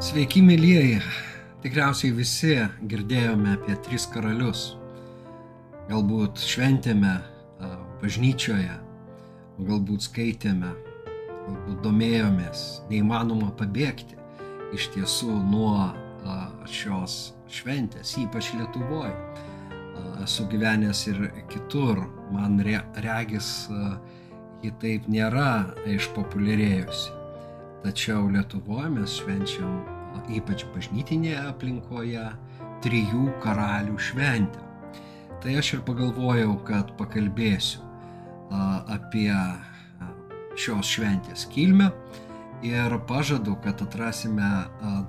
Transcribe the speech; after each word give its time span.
Sveiki, 0.00 0.40
mėlyjeji. 0.40 1.00
Tikriausiai 1.60 2.14
visi 2.16 2.54
girdėjome 2.88 3.50
apie 3.58 3.74
tris 3.84 4.06
karalius. 4.08 4.62
Galbūt 5.90 6.40
šventėme 6.40 7.18
bažnyčioje, 8.00 8.78
galbūt 9.68 10.06
skaitėme, 10.06 10.72
galbūt 11.44 11.84
domėjomės. 11.84 12.64
Neįmanoma 12.88 13.50
pabėgti 13.60 14.16
iš 14.72 14.88
tiesų 14.96 15.36
nuo 15.52 15.92
šios 16.64 17.34
šventės, 17.52 18.16
ypač 18.24 18.54
Lietuvoje. 18.56 19.12
Esu 20.24 20.48
gyvenęs 20.48 21.06
ir 21.12 21.26
kitur, 21.52 22.06
man 22.32 22.56
regis, 22.64 23.68
ji 24.64 24.76
taip 24.80 25.12
nėra 25.12 25.74
išpopuliarėjusi. 25.92 27.18
Tačiau 27.80 28.26
Lietuvoje 28.28 28.90
mes 28.92 29.14
švenčiam, 29.16 29.78
ypač 30.30 30.64
bažnytinėje 30.74 31.38
aplinkoje, 31.50 32.24
trijų 32.84 33.28
karalių 33.42 33.98
šventę. 34.00 34.62
Tai 35.40 35.54
aš 35.56 35.74
ir 35.76 35.84
pagalvojau, 35.86 36.54
kad 36.68 36.92
pakalbėsiu 36.98 37.80
apie 38.90 39.32
šios 40.60 40.88
šventės 40.90 41.46
kilmę 41.52 41.90
ir 42.66 42.96
pažadu, 43.08 43.54
kad 43.64 43.80
atrasime 43.84 44.50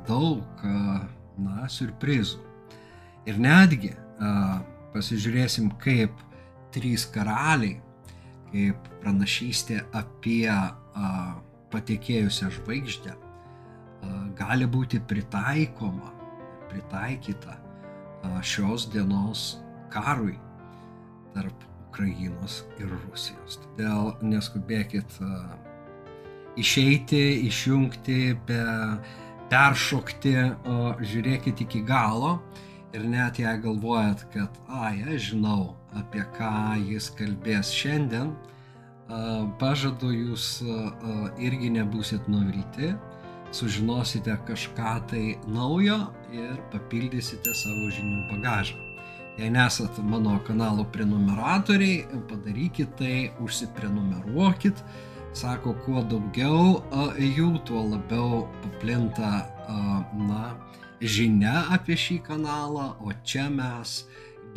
daug 0.07 0.63
na, 1.41 1.67
surprizų. 1.67 2.39
Ir 3.27 3.39
netgi 3.41 3.93
pasižiūrėsim, 4.93 5.71
kaip 5.81 6.15
trys 6.71 7.07
karaliai, 7.11 7.81
kaip 8.51 8.87
pranašystė 9.01 9.81
apie 9.95 10.47
patekėjusią 11.71 12.51
žvaigždę 12.55 13.15
gali 14.37 14.65
būti 14.65 15.01
pritaikoma, 15.07 16.11
pritaikyta 16.71 17.57
šios 18.45 18.87
dienos 18.93 19.59
karui 19.91 20.37
tarp 21.33 21.67
Ukrainos 21.89 22.61
ir 22.79 22.87
Rusijos. 23.09 23.59
Todėl 23.63 24.13
neskubėkit 24.23 25.17
išeiti, 26.59 27.23
išjungti, 27.47 28.19
pe, 28.47 28.61
peršokti, 29.51 30.35
žiūrėkit 31.11 31.65
iki 31.65 31.81
galo 31.83 32.37
ir 32.95 33.03
net 33.07 33.39
jei 33.39 33.57
galvojat, 33.63 34.25
kad, 34.33 34.55
ai, 34.67 35.01
aš 35.11 35.31
žinau, 35.31 35.75
apie 35.95 36.23
ką 36.37 36.79
jis 36.87 37.09
kalbės 37.15 37.71
šiandien, 37.75 38.31
pažadu 39.59 40.11
jūs 40.15 40.61
irgi 41.39 41.71
nebūsit 41.75 42.27
nuvilti, 42.31 42.93
sužinosite 43.51 44.37
kažką 44.47 44.93
tai 45.09 45.35
naujo 45.47 45.97
ir 46.33 46.55
papildysite 46.71 47.53
savo 47.55 47.89
žinių 47.91 48.25
bagažą. 48.31 48.79
Jei 49.39 49.49
nesat 49.51 49.97
mano 50.03 50.39
kanalo 50.47 50.83
prenumeratoriai, 50.91 52.05
padarykit 52.29 52.97
tai, 52.99 53.31
užsiprenumeruokit. 53.39 54.83
Sako, 55.33 55.73
kuo 55.85 56.03
daugiau 56.03 56.81
jų, 57.15 57.53
tuo 57.63 57.85
labiau 57.93 58.41
paplinta 58.63 59.47
na, 60.27 60.51
žinia 60.99 61.69
apie 61.71 61.95
šį 61.95 62.19
kanalą, 62.27 62.91
o 62.99 63.15
čia 63.23 63.47
mes 63.49 64.01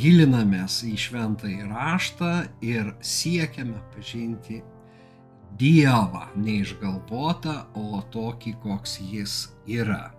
gilinamės 0.01 0.81
į 0.89 0.97
šventąjį 0.98 1.69
raštą 1.70 2.33
ir 2.67 2.91
siekiame 2.98 3.79
pažinti 3.95 4.58
Dievą, 5.59 6.25
neišgalvotą, 6.41 7.55
o 7.79 8.01
tokį, 8.13 8.55
koks 8.63 8.97
jis 9.03 9.35
yra. 9.70 10.11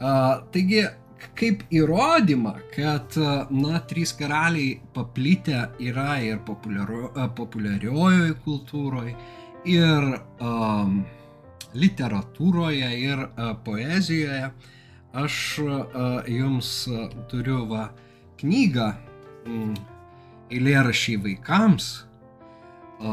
A, 0.00 0.10
taigi, 0.52 0.82
kaip 1.38 1.62
įrodymą, 1.72 2.54
kad, 2.74 3.16
na, 3.52 3.80
trys 3.88 4.12
karaliai 4.16 4.80
paplitę 4.96 5.62
yra 5.80 6.18
ir 6.24 6.42
populiariojoje 6.44 8.34
kultūroje, 8.44 9.16
ir 9.68 10.06
um, 10.40 11.00
literatūroje, 11.76 12.92
ir 13.00 13.24
uh, 13.24 13.50
poezijoje, 13.64 14.52
aš 15.16 15.34
uh, 15.64 16.28
jums 16.28 16.70
turiu 17.32 17.64
va, 17.68 17.88
uh, 17.88 18.06
knygą 18.40 18.92
mm, 19.46 19.74
eilėrašiai 20.52 21.20
vaikams. 21.24 21.90
O, 23.00 23.12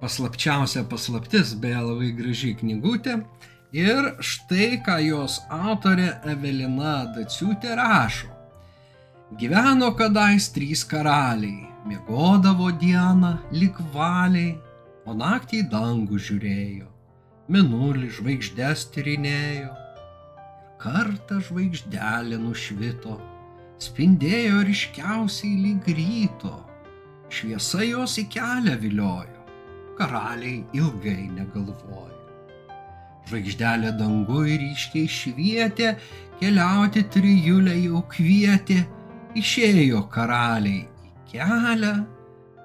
paslapčiausia 0.00 0.84
paslaptis, 0.88 1.54
beje 1.58 1.82
labai 1.82 2.10
graži 2.16 2.54
knygutė. 2.58 3.20
Ir 3.76 4.14
štai 4.24 4.78
ką 4.84 4.96
jos 5.04 5.42
autorė 5.52 6.14
Evelina 6.32 7.02
Daciutė 7.12 7.74
rašo. 7.76 8.30
Gyveno 9.36 9.90
kadais 9.92 10.46
trys 10.54 10.86
karaliai, 10.88 11.66
miegodavo 11.84 12.70
dieną 12.72 13.34
lik 13.52 13.76
valiai, 13.92 14.54
o 15.04 15.12
naktį 15.12 15.66
dangų 15.68 16.16
žiūrėjo, 16.16 16.88
minulį 17.52 18.08
žvaigždės 18.16 18.86
tyrinėjo. 18.94 19.74
Kartą 20.80 21.42
žvaigždelė 21.44 22.38
nušvito, 22.40 23.18
spindėjo 23.84 24.62
ryškiausiai 24.64 25.56
lyg 25.66 25.88
ryto, 25.92 26.54
šviesa 27.28 27.84
jos 27.84 28.16
į 28.22 28.28
kelią 28.32 28.78
viliojo, 28.80 29.37
karaliai 29.98 30.64
ilgai 30.78 31.28
negalvojo. 31.34 32.14
Žvaigždelė 33.28 33.92
dangui 33.98 34.56
ryškiai 34.62 35.08
švietė, 35.12 35.92
keliauti 36.40 37.04
trijulę 37.12 37.74
jau 37.76 38.00
kvietė, 38.14 38.78
išėjo 39.36 40.06
karaliai 40.14 40.86
į 41.04 41.12
kelią 41.32 41.94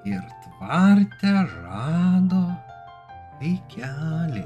ir 0.08 0.24
tvarte 0.46 1.34
rado 1.52 2.46
vaikelį. 3.42 4.46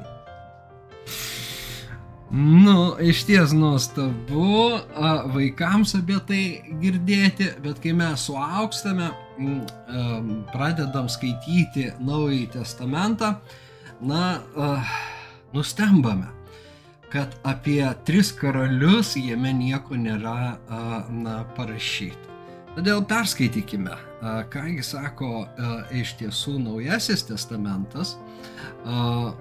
Nu, 2.31 2.95
iš 3.01 3.23
ties 3.23 3.53
nuostabu 3.55 4.79
vaikams 5.31 5.93
apie 5.95 6.17
tai 6.27 6.41
girdėti, 6.81 7.53
bet 7.63 7.79
kai 7.79 7.93
mes 7.95 8.25
suaukstame, 8.27 9.13
pradedam 10.51 11.07
skaityti 11.07 11.93
Naująjį 12.03 12.49
Testamentą, 12.57 13.31
na, 14.03 14.41
nustembame, 15.55 16.27
kad 17.13 17.31
apie 17.47 17.79
tris 18.03 18.33
karalius 18.35 19.15
jame 19.15 19.55
nieko 19.55 19.95
nėra 19.95 20.57
na, 21.07 21.37
parašyta. 21.55 22.35
Todėl 22.75 23.05
perskaitykime, 23.07 23.95
kągi 24.51 24.83
sako 24.83 25.47
iš 25.95 26.17
tiesų 26.19 26.59
Naujasis 26.59 27.23
Testamentas 27.31 28.17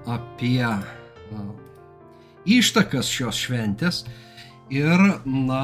apie 0.07 0.63
ištakas 2.47 3.11
šios 3.11 3.43
šventės 3.47 4.05
ir, 4.73 5.03
na, 5.27 5.63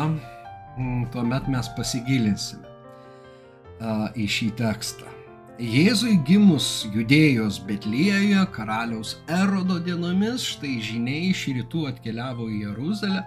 tuomet 1.12 1.48
mes 1.52 1.70
pasigilinsime 1.76 2.68
į 4.18 4.28
šį 4.30 4.48
tekstą. 4.58 5.08
Jėzui 5.62 6.16
gimus 6.26 6.86
judėjos 6.94 7.60
Betlėjoje 7.68 8.42
karaliaus 8.54 9.16
Erodo 9.30 9.76
dienomis, 9.84 10.42
štai 10.54 10.78
žiniai 10.82 11.30
iš 11.30 11.44
rytų 11.58 11.84
atkeliavo 11.90 12.48
į 12.50 12.62
Jeruzalę 12.64 13.22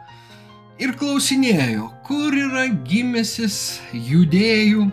ir 0.82 0.96
klausinėjo, 1.00 1.92
kur 2.08 2.36
yra 2.36 2.66
gimęsis 2.88 3.80
judėjų 3.94 4.90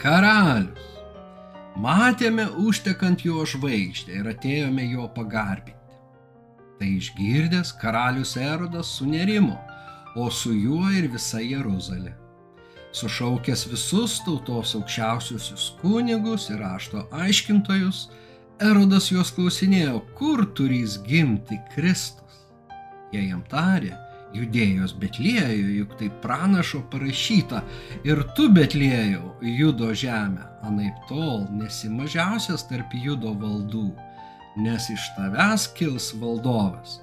karalius. 0.00 0.92
Matėme 1.76 2.48
užtekant 2.64 3.20
jo 3.26 3.44
žvaigždę 3.44 4.16
ir 4.22 4.30
atėjome 4.32 4.88
jo 4.88 5.06
pagarbinti. 5.12 5.75
Tai 6.78 6.88
išgirdęs 6.98 7.72
karalius 7.80 8.36
Erodas 8.36 8.90
sunerimo, 8.98 9.56
o 10.16 10.30
su 10.30 10.52
juo 10.52 10.90
ir 10.92 11.08
visa 11.12 11.40
Jeruzalė. 11.40 12.12
Sušaukęs 12.96 13.66
visus 13.68 14.20
tautos 14.24 14.72
aukščiausiusius 14.78 15.66
kunigus 15.80 16.48
ir 16.52 16.62
rašto 16.64 17.04
aiškintojus, 17.12 18.06
Erodas 18.64 19.10
juos 19.12 19.34
klausinėjo, 19.36 19.98
kur 20.16 20.46
turys 20.56 20.96
gimti 21.04 21.58
Kristus. 21.74 22.38
Jie 23.12 23.26
jam 23.26 23.42
tarė, 23.50 23.92
judėjos 24.36 24.94
Betlėjų, 25.00 25.66
juk 25.80 25.92
tai 26.00 26.08
pranašo 26.22 26.80
parašyta, 26.92 27.60
ir 28.08 28.22
tu 28.36 28.48
Betlėjau, 28.52 29.34
judo 29.44 29.92
žemę, 29.92 30.44
anaip 30.64 31.04
tol 31.10 31.44
nesi 31.52 31.92
mažiausias 31.92 32.64
tarp 32.70 32.96
judo 33.04 33.36
valdų 33.36 33.90
nes 34.56 34.90
iš 34.90 35.10
tavęs 35.16 35.68
kils 35.76 36.12
valdovas, 36.20 37.00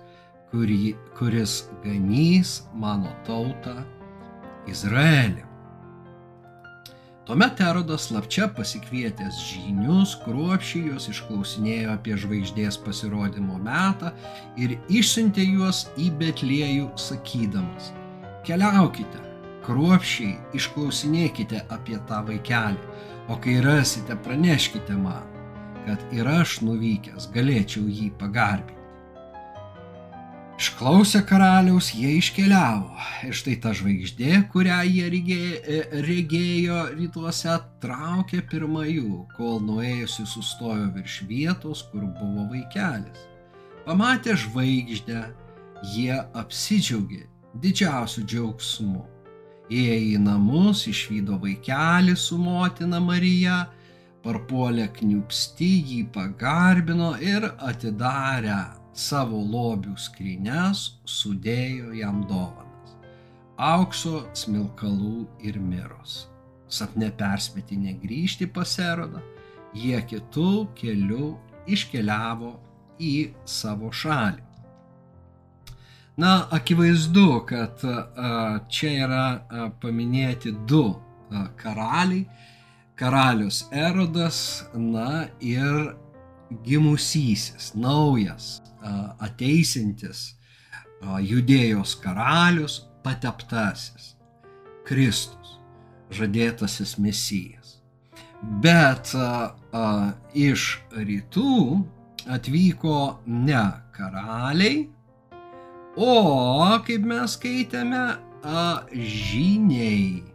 kurį, 0.52 0.94
kuris 1.18 1.64
ganys 1.86 2.62
mano 2.74 3.12
tautą 3.28 3.82
Izraelį. 4.70 5.44
Tuomet 7.24 7.62
Erodas 7.64 8.10
slapčia 8.10 8.50
pasikvietęs 8.52 9.38
žinius, 9.48 10.18
kruopšiai 10.26 10.90
juos 10.90 11.06
išklausinėjo 11.08 11.94
apie 11.94 12.18
žvaigždės 12.20 12.78
pasirodymo 12.84 13.62
metą 13.64 14.12
ir 14.60 14.76
išsiuntė 14.92 15.46
juos 15.48 15.86
į 15.96 16.10
Betliejų 16.20 16.90
sakydamas, 17.00 17.94
keliaukite, 18.44 19.24
kruopšiai 19.64 20.36
išklausinėkite 20.60 21.64
apie 21.72 21.96
tą 22.10 22.20
vaikelį, 22.28 22.92
o 23.32 23.40
kai 23.40 23.62
rasite, 23.64 24.20
praneškite 24.26 25.00
man, 25.00 25.33
kad 25.88 26.16
ir 26.16 26.30
aš 26.30 26.62
nuvykęs 26.66 27.30
galėčiau 27.34 27.86
jį 27.90 28.10
pagarbinti. 28.20 28.84
Išklausę 30.64 31.24
karaliaus, 31.26 31.90
jie 31.98 32.12
iškeliavo. 32.20 32.94
Ir 33.28 33.34
štai 33.36 33.56
ta 33.60 33.74
žvaigždė, 33.76 34.44
kurią 34.54 34.78
jie 34.86 35.08
regėjo, 35.12 35.62
e, 35.66 35.80
regėjo 36.06 36.78
rytuose, 36.94 37.56
traukė 37.82 38.44
pirmą 38.52 38.86
jų, 38.86 39.24
kol 39.34 39.58
nuėjusi 39.66 40.28
sustojo 40.30 40.92
virš 40.94 41.18
vietos, 41.28 41.82
kur 41.90 42.06
buvo 42.20 42.46
vaikelis. 42.54 43.26
Pamatę 43.84 44.38
žvaigždę, 44.40 45.26
jie 45.96 46.22
apsidžiaugė 46.38 47.26
didžiausiu 47.60 48.24
džiaugsmu. 48.24 49.04
Įėję 49.74 50.00
į 50.14 50.22
namus, 50.22 50.86
išvydo 50.88 51.40
vaikelį 51.42 52.16
su 52.20 52.38
motina 52.38 53.02
Marija, 53.02 53.66
parpuolė 54.24 54.88
kniupsti, 54.96 55.70
jį 55.84 56.02
pagarbino 56.16 57.14
ir 57.20 57.50
atidarę 57.60 58.62
savo 58.94 59.42
lobių 59.42 59.98
skrynes 60.00 60.84
sudėjo 61.10 61.94
jam 61.98 62.22
dovanas- 62.30 62.96
aukso, 63.74 64.24
smilkalų 64.34 65.28
ir 65.44 65.60
miros. 65.60 66.28
Sapne 66.68 67.12
perspėti 67.12 67.78
negrįžti 67.78 68.48
pas 68.54 68.80
Erodą, 68.80 69.22
jie 69.74 70.00
kitų 70.02 70.68
kelių 70.80 71.38
iškeliavo 71.68 72.54
į 73.00 73.34
savo 73.46 73.92
šalį. 73.92 74.44
Na, 76.18 76.48
akivaizdu, 76.52 77.46
kad 77.50 77.82
čia 78.70 78.90
yra 79.06 79.26
paminėti 79.82 80.52
du 80.68 80.96
karaliai. 81.58 82.28
Karalius 82.96 83.66
Erodas, 83.72 84.66
na 84.74 85.28
ir 85.42 85.96
gimusysis, 86.64 87.74
naujas 87.76 88.62
ateisintis 89.24 90.34
judėjos 91.24 91.96
karalius, 92.00 92.84
pateptasis, 93.04 94.14
Kristus, 94.88 95.58
žadėtasis 96.12 96.98
mesijas. 97.00 97.80
Bet 98.64 99.14
a, 99.16 99.56
a, 99.72 99.86
iš 100.36 100.82
rytų 100.92 101.80
atvyko 102.28 103.20
ne 103.28 103.64
karaliai, 103.96 104.90
o, 105.96 106.12
kaip 106.84 107.08
mes 107.08 107.38
skaitėme, 107.38 108.04
a, 108.44 108.66
žiniai. 108.92 110.33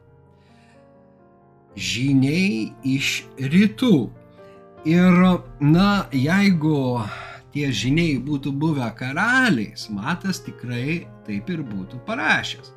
Žiniai 1.79 2.73
iš 2.83 3.23
rytų. 3.39 4.09
Ir, 4.89 5.19
na, 5.63 5.91
jeigu 6.15 7.05
tie 7.55 7.71
žiniai 7.75 8.17
būtų 8.23 8.53
buvę 8.59 8.89
karaliais, 8.99 9.87
Matas 9.93 10.43
tikrai 10.43 11.07
taip 11.27 11.51
ir 11.53 11.63
būtų 11.67 12.01
parašęs. 12.07 12.73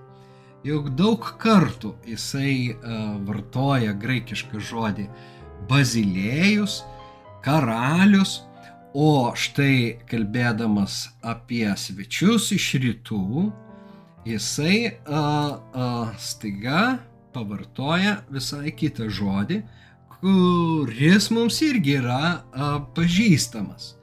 Juk 0.65 0.91
daug 0.93 1.25
kartų 1.41 1.95
jisai 2.05 2.75
uh, 2.75 3.17
vartoja 3.25 3.95
graikišką 3.97 4.61
žodį 4.61 5.07
bazilėjus, 5.69 6.81
karalius, 7.41 8.41
o 8.93 9.31
štai 9.33 10.03
kalbėdamas 10.09 11.07
apie 11.25 11.65
svečius 11.79 12.51
iš 12.53 12.67
rytų, 12.83 13.47
jisai 14.27 14.99
uh, 15.07 15.57
uh, 15.73 16.11
staiga 16.21 16.99
pavartoja 17.33 18.21
visai 18.31 18.73
kitą 18.75 19.09
žodį, 19.11 19.61
kuris 20.17 21.31
mums 21.33 21.57
irgi 21.65 21.97
yra 22.01 22.21
uh, 22.37 22.77
pažįstamas. 22.95 23.95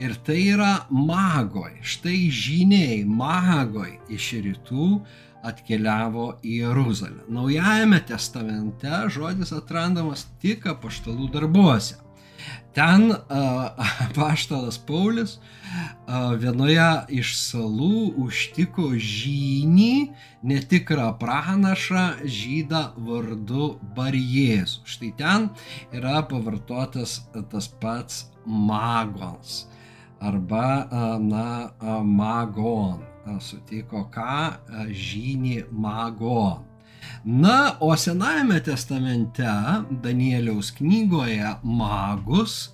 Ir 0.00 0.14
tai 0.24 0.38
yra 0.54 0.86
magoj, 0.88 1.74
štai 1.84 2.30
žiniai 2.32 3.02
magoj 3.04 3.90
iš 4.08 4.30
rytų 4.46 4.86
atkeliavo 5.44 6.38
į 6.40 6.60
Jeruzalę. 6.62 7.26
Naujajame 7.32 8.00
testamente 8.08 9.02
žodis 9.12 9.52
atrandamas 9.56 10.26
tik 10.40 10.66
apaštalų 10.72 11.28
darbuose. 11.36 11.98
Ten 12.74 13.10
apaštalas 14.06 14.78
Paulius 14.86 15.38
vienoje 16.38 16.86
iš 17.20 17.32
salų 17.38 18.12
užtiko 18.24 18.92
žynį, 18.94 20.10
netikrą 20.46 21.10
pranašą 21.18 22.04
žydą 22.24 22.82
vardu 23.06 23.72
Barjėzus. 23.96 24.82
Štai 24.86 25.12
ten 25.18 25.50
yra 25.94 26.22
pavartotas 26.30 27.20
tas 27.50 27.70
pats 27.82 28.24
magons 28.46 29.66
arba 30.20 31.18
na 31.20 31.70
magon. 32.02 33.06
Sutiko 33.38 34.06
ką 34.10 34.56
žynį 34.90 35.64
magon. 35.70 36.69
Na, 37.24 37.76
o 37.80 37.96
Senajame 37.96 38.60
testamente 38.64 39.46
Danieliaus 40.02 40.70
knygoje 40.78 41.56
magus 41.62 42.70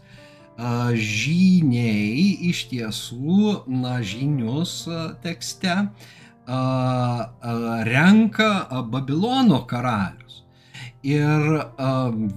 žyniai 0.96 2.48
iš 2.48 2.66
tiesų, 2.70 3.66
na, 3.68 4.00
žinius 4.00 4.86
tekste 5.22 5.74
renka 7.90 8.50
Babilono 8.90 9.66
karalius. 9.68 10.44
Ir 11.02 11.60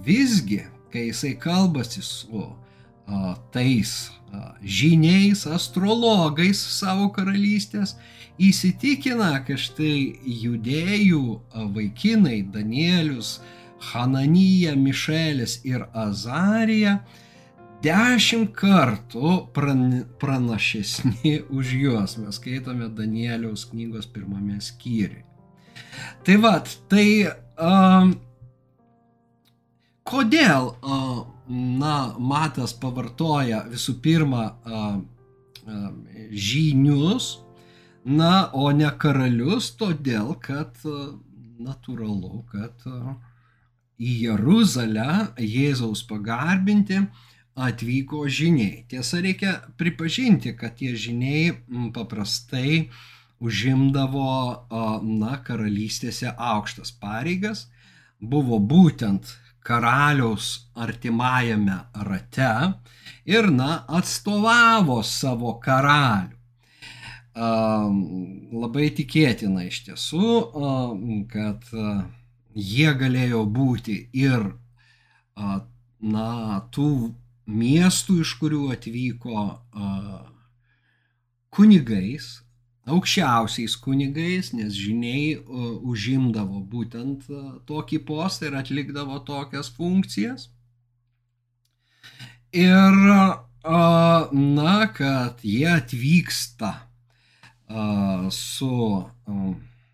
visgi, 0.05 0.65
kai 0.91 1.09
jisai 1.09 1.35
kalbasi 1.39 2.01
su 2.03 2.49
tais 3.53 4.11
žiniais, 4.61 5.45
astrologais 5.49 6.59
savo 6.59 7.09
karalystės, 7.13 7.95
įsitikina, 8.39 9.31
kad 9.47 9.59
štai 9.59 10.19
judėjų 10.23 11.23
vaikinai 11.75 12.43
Danielius, 12.53 13.39
Hananija, 13.91 14.75
Mišelis 14.75 15.61
ir 15.67 15.85
Azarija 15.95 16.99
dešimt 17.83 18.51
kartų 18.59 19.35
pran, 19.55 19.83
pranašesni 20.19 21.39
už 21.57 21.73
juos. 21.79 22.17
Mes 22.19 22.39
skaitome 22.39 22.89
Danieliaus 22.95 23.65
knygos 23.71 24.09
pirmame 24.11 24.59
skyriui. 24.63 25.23
Tai 26.27 26.35
vad, 26.43 26.69
tai 26.91 27.29
um, 27.55 28.11
kodėl 30.07 30.73
uh, 30.75 31.23
na, 31.49 32.13
Matas 32.19 32.73
pavartoja 32.77 33.63
visų 33.69 33.97
pirma 34.03 34.43
žynius, 36.31 37.39
na, 38.05 38.49
o 38.53 38.69
ne 38.71 38.89
karalius, 39.01 39.71
todėl 39.77 40.35
kad 40.41 40.77
natūralu, 41.59 42.45
kad 42.51 42.85
į 43.99 44.13
Jeruzalę 44.29 45.33
Jėzaus 45.43 46.05
pagarbinti 46.07 47.01
atvyko 47.59 48.23
žiniai. 48.31 48.85
Tiesa, 48.87 49.19
reikia 49.19 49.57
pripažinti, 49.77 50.53
kad 50.55 50.77
tie 50.79 50.93
žiniai 50.95 51.57
paprastai 51.95 52.87
užimdavo, 53.43 54.29
na, 55.03 55.35
karalystėse 55.43 56.31
aukštas 56.31 56.93
pareigas, 56.95 57.67
buvo 58.19 58.59
būtent 58.59 59.27
karaliaus 59.65 60.69
artimajame 60.75 61.77
rate 62.07 62.51
ir, 63.29 63.49
na, 63.53 63.83
atstovavo 63.99 65.01
savo 65.05 65.55
karalių. 65.63 66.35
Labai 68.59 68.89
tikėtina 68.97 69.67
iš 69.69 69.83
tiesų, 69.85 70.31
kad 71.31 71.69
jie 72.57 72.89
galėjo 72.99 73.45
būti 73.45 73.99
ir, 74.17 74.49
na, 75.37 76.27
tų 76.75 76.89
miestų, 77.49 78.19
iš 78.25 78.33
kurių 78.41 78.63
atvyko 78.75 79.45
kunigais, 81.55 82.39
aukščiausiais 82.95 83.75
kunigais, 83.83 84.51
nes 84.57 84.73
žiniai 84.73 85.37
užimdavo 85.91 86.63
būtent 86.71 87.27
tokį 87.69 88.01
postą 88.07 88.49
ir 88.49 88.57
atlikdavo 88.59 89.19
tokias 89.27 89.71
funkcijas. 89.75 90.49
Ir, 92.55 92.95
na, 94.33 94.77
kad 94.95 95.43
jie 95.45 95.67
atvyksta 95.69 96.73
su, 98.33 98.75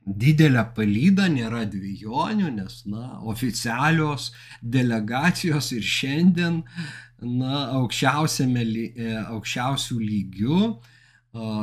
didelę 0.05 0.63
palydą, 0.77 1.27
nėra 1.33 1.65
dviejonių, 1.69 2.51
nes, 2.59 2.83
na, 2.89 3.19
oficialios 3.25 4.31
delegacijos 4.61 5.71
ir 5.73 5.81
šiandien, 5.81 6.61
na, 7.25 7.65
e, 7.73 9.15
aukščiausių 9.33 9.99
lygių, 9.99 10.61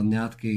net 0.05 0.37
kai 0.41 0.57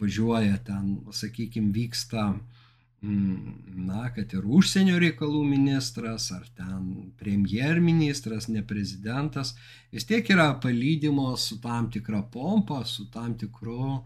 važiuoja 0.00 0.58
ten, 0.66 0.96
sakykime, 1.14 1.72
vyksta 1.74 2.24
mm, 2.32 3.52
na, 3.88 4.08
kad 4.14 4.34
ir 4.34 4.46
užsienio 4.46 4.98
reikalų 5.02 5.44
ministras, 5.46 6.30
ar 6.34 6.46
ten 6.58 7.12
premjerministras, 7.20 8.48
ne 8.52 8.64
prezidentas, 8.66 9.54
vis 9.92 10.08
tiek 10.08 10.26
yra 10.34 10.50
palydimos 10.62 11.50
su 11.52 11.60
tam 11.62 11.90
tikra 11.94 12.22
pompa, 12.32 12.84
su 12.84 13.06
tam 13.14 13.38
tikru 13.38 13.98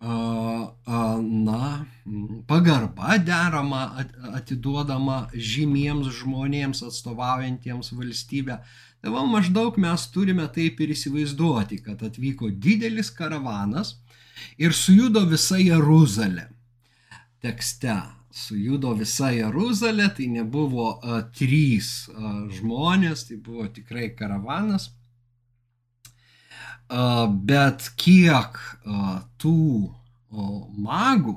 na, 0.00 1.86
pagarba 2.46 3.18
derama 3.20 3.82
atiduodama 4.32 5.28
žymiems 5.34 6.08
žmonėms 6.22 6.80
atstovaujantiems 6.86 7.92
valstybę. 7.92 8.60
Tai 9.00 9.14
va 9.14 9.24
maždaug 9.24 9.78
mes 9.80 10.06
turime 10.12 10.44
taip 10.52 10.80
ir 10.84 10.92
įsivaizduoti, 10.92 11.80
kad 11.84 12.02
atvyko 12.04 12.50
didelis 12.52 13.10
karavanas 13.16 13.94
ir 14.60 14.76
sujudo 14.76 15.24
visa 15.28 15.56
Jeruzalė. 15.60 16.50
Tekste 17.40 17.96
sujudo 18.30 18.92
visa 18.98 19.30
Jeruzalė, 19.32 20.10
tai 20.16 20.28
nebuvo 20.28 20.92
a, 21.00 21.22
trys 21.36 22.10
a, 22.12 22.34
žmonės, 22.60 23.24
tai 23.30 23.40
buvo 23.40 23.66
tikrai 23.72 24.12
karavanas 24.16 24.90
bet 26.90 27.90
kiek 27.96 28.58
tų 29.38 29.94
magų 30.80 31.36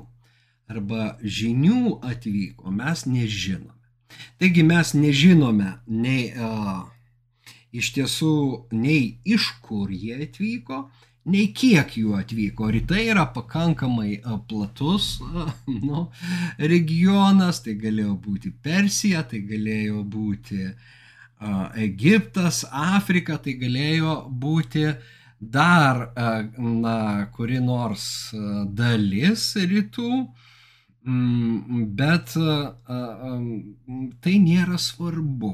arba 0.68 1.16
žinių 1.22 2.00
atvyko, 2.02 2.70
mes 2.70 3.04
nežinome. 3.06 3.70
Taigi 4.38 4.62
mes 4.62 4.94
nežinome 4.94 5.78
nei 5.86 6.30
uh, 6.32 6.84
iš 7.74 7.90
tiesų 7.96 8.34
nei 8.78 9.18
iš 9.26 9.50
kur 9.64 9.90
jie 9.90 10.16
atvyko, 10.28 10.84
nei 11.30 11.48
kiek 11.56 11.96
jų 11.98 12.14
atvyko. 12.18 12.68
Rytai 12.74 13.06
yra 13.12 13.24
pakankamai 13.34 14.18
uh, 14.20 14.38
platus 14.48 15.16
nu, 15.88 16.08
regionas, 16.58 17.62
tai 17.64 17.76
galėjo 17.80 18.14
būti 18.26 18.52
Persija, 18.64 19.24
tai 19.28 19.42
galėjo 19.48 20.04
būti 20.04 20.62
uh, 20.68 21.68
Egiptas, 21.80 22.64
Afrika, 22.70 23.38
tai 23.42 23.56
galėjo 23.60 24.22
būti 24.30 24.88
dar 25.44 26.06
na, 26.56 27.26
kuri 27.36 27.58
nors 27.60 28.06
dalis 28.72 29.50
rytų, 29.60 30.10
mm, 31.04 31.82
bet 31.98 32.32
tai 34.24 34.36
nėra 34.40 34.78
svarbu. 34.80 35.52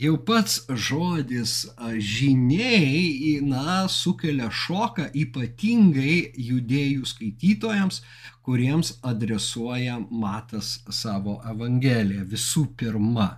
Jau 0.00 0.14
pats 0.16 0.62
žodis 0.72 1.66
žiniai, 2.00 3.40
na, 3.44 3.82
sukelia 3.92 4.46
šoką 4.48 5.10
ypatingai 5.12 6.30
judėjų 6.40 7.04
skaitytojams, 7.10 7.98
kuriems 8.40 8.94
adresuoja 9.04 9.98
Matas 10.08 10.78
savo 10.88 11.36
Evangeliją 11.52 12.24
visų 12.32 12.64
pirma. 12.80 13.28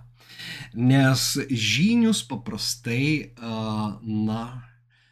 Nes 0.71 1.25
žinius 1.51 2.23
paprastai, 2.31 3.35
na, 3.43 4.47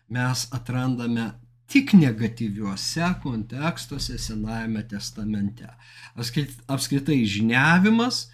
mes 0.07 0.47
atrandame 0.55 1.33
tik 1.67 1.91
negatyviuose 1.99 3.11
kontekstuose 3.27 4.15
Senajame 4.15 4.87
testamente. 4.87 5.67
Apskritai 6.15 7.25
žiniavimas 7.27 8.29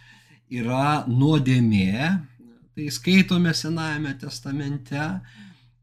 yra 0.54 1.08
nuodėmė, 1.10 2.37
tai 2.78 2.92
skaitome 2.94 3.54
Senajame 3.58 4.14
testamente, 4.22 5.04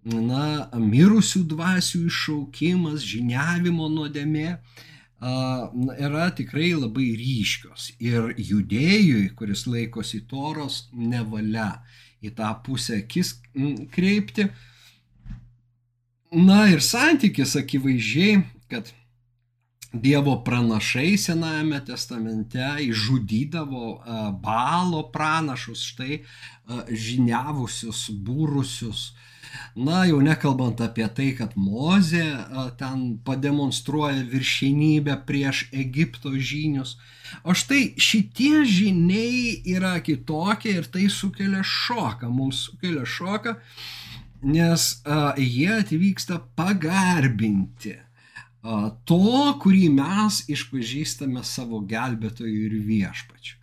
na, 0.05 0.45
mirusių 0.79 1.43
dvasių 1.51 2.05
iššaukimas, 2.07 3.03
žiniavimo 3.03 3.89
nuodėmė 3.91 4.51
yra 6.05 6.29
tikrai 6.39 6.71
labai 6.77 7.09
ryškios. 7.19 7.89
Ir 7.99 8.31
judėjui, 8.39 9.33
kuris 9.35 9.65
laikosi 9.67 10.23
toros, 10.31 10.85
nevalia 10.95 11.73
į 12.23 12.31
tą 12.39 12.53
pusę 12.63 13.01
akis 13.03 13.35
kreipti, 13.95 14.47
Na 16.35 16.65
ir 16.67 16.81
santykis 16.83 17.53
akivaizdžiai, 17.55 18.41
kad 18.67 18.89
Dievo 19.95 20.41
pranašai 20.45 21.15
Senajame 21.19 21.79
testamente 21.87 22.59
išžudydavo 22.83 23.91
balo 24.43 25.03
pranašus, 25.15 25.85
štai 25.87 26.17
žiniavusius, 26.91 28.09
būrusius. 28.27 29.13
Na, 29.79 30.01
jau 30.09 30.19
nekalbant 30.19 30.81
apie 30.83 31.07
tai, 31.15 31.29
kad 31.39 31.55
Mozė 31.55 32.25
ten 32.81 33.05
pademonstruoja 33.27 34.25
viršinybę 34.33 35.15
prieš 35.29 35.69
Egipto 35.71 36.33
žinius. 36.35 36.97
O 37.47 37.55
štai 37.55 37.95
šitie 37.95 38.65
žiniai 38.67 39.61
yra 39.77 40.01
kitokie 40.03 40.75
ir 40.81 40.89
tai 40.91 41.07
sukelia 41.07 41.63
šoką, 41.63 42.33
mums 42.35 42.65
sukelia 42.67 43.07
šoką, 43.07 43.55
nes 44.43 44.89
jie 45.39 45.71
atvyksta 45.79 46.41
pagarbinti 46.59 47.95
to, 49.05 49.43
kurį 49.61 49.89
mes 49.93 50.41
išpažįstame 50.49 51.45
savo 51.45 51.83
gelbėtojų 51.85 52.65
ir 52.69 52.79
viešpačių. 52.89 53.61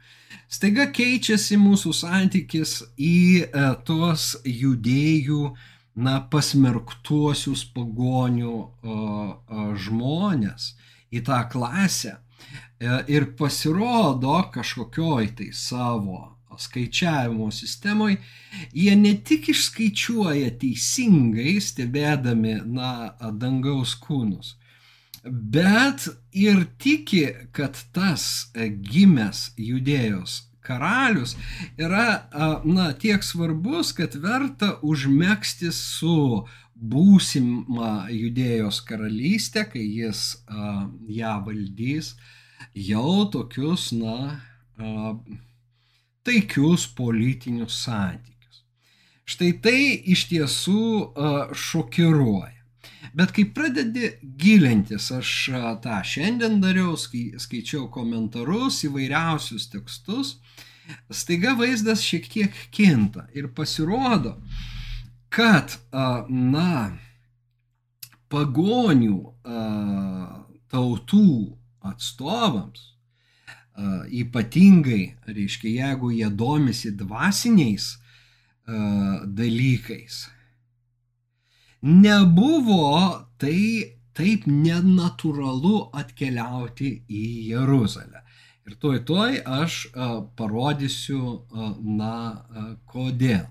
Staiga 0.51 0.85
keičiasi 0.91 1.57
mūsų 1.57 1.93
santykis 1.95 2.81
į 2.99 3.17
a, 3.47 3.73
tuos 3.87 4.33
judėjų, 4.45 5.53
na, 5.95 6.19
pasmerktuosius 6.31 7.65
pagonių 7.75 8.57
žmonės, 9.83 10.73
į 11.11 11.23
tą 11.27 11.39
klasę. 11.51 12.17
E, 12.81 12.93
ir 13.11 13.27
pasirodo 13.37 14.37
kažkokioj 14.53 15.33
tai 15.37 15.49
savo 15.53 16.37
skaičiavimo 16.57 17.51
sistemoje, 17.51 18.17
jie 18.75 18.95
ne 18.95 19.13
tik 19.27 19.51
išskaičiuoja 19.53 20.51
teisingai, 20.61 21.55
stebėdami, 21.63 22.57
na, 22.67 23.13
dangaus 23.39 23.93
kūnus, 24.01 24.55
bet 25.23 26.07
ir 26.33 26.65
tiki, 26.79 27.27
kad 27.53 27.77
tas 27.93 28.51
gimęs 28.55 29.51
judėjos 29.57 30.41
karalius 30.61 31.35
yra, 31.77 32.27
na, 32.65 32.91
tiek 32.93 33.23
svarbus, 33.25 33.93
kad 33.97 34.15
verta 34.21 34.75
užmėgsti 34.85 35.71
su 35.75 36.45
būsimą 36.81 38.09
judėjos 38.09 38.81
karalystę, 38.85 39.67
kai 39.69 39.83
jis 39.85 40.23
a, 40.47 40.87
ją 41.09 41.35
valdys, 41.45 42.15
jau 42.73 43.27
tokius, 43.33 43.91
na, 43.93 44.41
a, 44.77 45.13
taikius 46.25 46.87
politinius 46.97 47.77
santykius. 47.83 48.63
Štai 49.29 49.51
tai 49.63 49.81
iš 50.13 50.25
tiesų 50.31 50.81
šokiruoja. 51.53 52.60
Bet 53.13 53.33
kai 53.35 53.43
pradedi 53.51 54.13
gilintis, 54.39 55.09
aš 55.11 55.31
tą 55.83 55.97
šiandien 56.07 56.61
dariau, 56.63 56.95
skaičiau 56.95 57.89
komentarus, 57.91 58.83
įvairiausius 58.87 59.67
tekstus, 59.73 60.37
staiga 61.11 61.53
vaizdas 61.59 62.03
šiek 62.07 62.29
tiek 62.31 62.55
kinta 62.71 63.27
ir 63.35 63.49
pasirodo, 63.55 64.37
kad, 65.31 65.75
na, 66.31 66.95
pagonių 68.31 69.19
tautų 70.71 71.27
atstovams 71.91 72.87
ypatingai, 74.21 75.03
reiškia, 75.27 75.71
jeigu 75.81 76.11
jie 76.15 76.29
domisi 76.29 76.91
dvasiniais 76.95 77.95
dalykais, 78.67 80.27
nebuvo 81.81 83.27
tai 83.41 83.97
taip 84.17 84.45
nenatūralu 84.45 85.77
atkeliauti 85.97 86.91
į 87.09 87.25
Jeruzalę. 87.51 88.23
Ir 88.67 88.77
toj 88.81 89.01
toj 89.07 89.39
aš 89.41 89.77
a, 89.93 90.09
parodysiu, 90.37 91.41
a, 91.49 91.71
na, 91.81 92.15
a, 92.15 92.65
kodėl. 92.85 93.47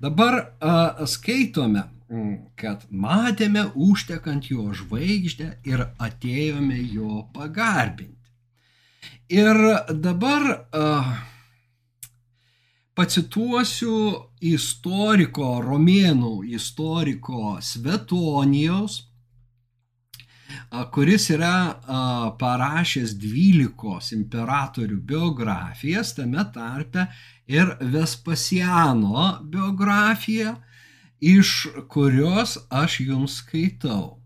Dabar 0.00 0.38
a, 0.40 1.06
skaitome, 1.10 1.88
kad 2.58 2.86
matėme 2.90 3.68
užtekant 3.74 4.48
jo 4.50 4.70
žvaigždę 4.74 5.50
ir 5.68 5.84
atėjome 6.02 6.80
jo 6.90 7.26
pagarbinti. 7.34 8.16
Ir 9.30 9.54
dabar 9.94 10.46
uh, 10.50 11.10
pacituosiu 12.98 13.96
istoriko, 14.40 15.60
romėnų 15.64 16.34
istoriko 16.56 17.58
Svetonijos, 17.62 19.04
kuris 20.94 21.28
yra 21.34 21.54
parašęs 22.38 23.14
12 23.22 24.14
imperatorių 24.16 24.98
biografijas, 25.12 26.14
tame 26.18 26.44
tarpe 26.54 27.06
ir 27.50 27.76
Vespasiano 27.80 29.26
biografiją, 29.42 30.56
iš 31.20 31.68
kurios 31.88 32.56
aš 32.70 33.00
jums 33.04 33.40
skaitau. 33.42 34.16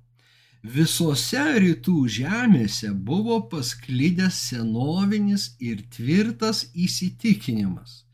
Visose 0.65 1.43
rytų 1.61 2.07
žemėse 2.09 2.89
buvo 3.09 3.43
pasklydęs 3.53 4.39
senovinis 4.49 5.51
ir 5.61 5.83
tvirtas 5.93 6.71
įsitikinimas, 6.73 8.05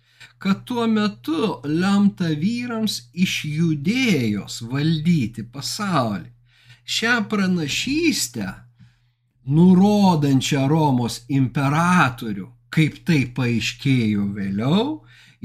kad 0.40 0.64
tuo 0.64 0.86
metu 0.88 1.60
lemta 1.64 2.30
vyrams 2.42 2.94
iš 3.12 3.42
judėjos 3.44 4.62
valdyti 4.70 5.44
pasaulį. 5.44 6.30
Šią 6.90 7.16
pranašystę, 7.30 8.46
nurodančią 9.52 10.64
Romos 10.70 11.20
imperatorių, 11.28 12.48
kaip 12.72 13.02
tai 13.06 13.20
paaiškėjo 13.36 14.24
vėliau, 14.38 14.86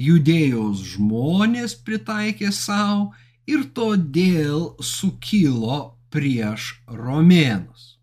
judėjos 0.08 0.86
žmonės 0.94 1.75
pritaikė 1.86 2.54
savo 2.56 3.12
ir 3.52 3.68
todėl 3.75 4.72
sukilo 4.82 5.82
prieš 6.10 6.72
romėnus. 6.88 7.95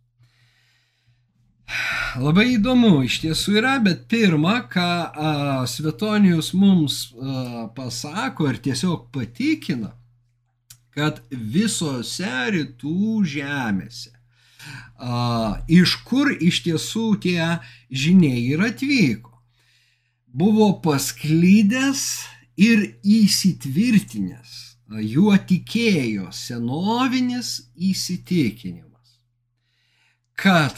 Labai 2.21 2.55
įdomu 2.59 3.01
iš 3.07 3.21
tiesų 3.23 3.57
yra, 3.61 3.77
bet 3.81 4.05
pirma, 4.11 4.59
ką 4.69 4.87
a, 4.87 5.31
Svetonijus 5.69 6.53
mums 6.53 6.97
a, 7.17 7.69
pasako 7.77 8.51
ir 8.51 8.59
tiesiog 8.67 9.07
patikina, 9.15 9.95
kad 10.93 11.23
visose 11.31 12.33
rytų 12.53 13.23
žemėse, 13.35 14.13
a, 15.01 15.63
iš 15.73 15.97
kur 16.09 16.35
iš 16.37 16.63
tiesų 16.69 17.07
tie 17.25 17.55
žiniai 17.89 18.45
ir 18.53 18.67
atvyko, 18.69 19.33
buvo 20.29 20.75
pasklydęs 20.85 22.05
ir 22.61 22.91
įsitvirtinęs 23.01 24.59
juo 25.01 25.33
tikėjo 25.49 26.29
senovinis 26.37 27.63
įsitikinimas, 27.77 29.17
kad 30.37 30.77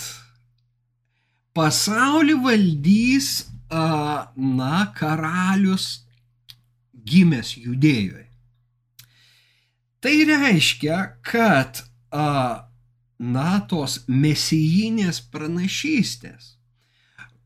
pasaulį 1.54 2.38
valdys, 2.44 3.28
na, 3.70 4.76
karalius 4.98 5.86
gimęs 7.04 7.54
judėjoje. 7.58 8.28
Tai 10.04 10.14
reiškia, 10.28 10.98
kad, 11.24 11.80
na, 12.12 13.52
tos 13.70 14.02
mesijinės 14.08 15.22
pranašystės, 15.32 16.54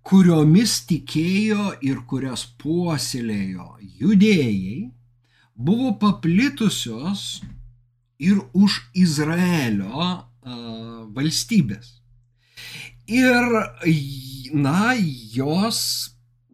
kuriomis 0.08 0.80
tikėjo 0.88 1.74
ir 1.84 2.00
kurias 2.08 2.46
puoselėjo 2.58 3.76
judėjai, 4.00 4.88
buvo 5.54 5.92
paplitusios 6.00 7.42
ir 8.18 8.40
už 8.56 8.80
Izraelio 8.96 10.08
valstybės. 11.14 11.97
Ir, 13.08 13.44
na, 14.52 14.92
jos 15.32 16.10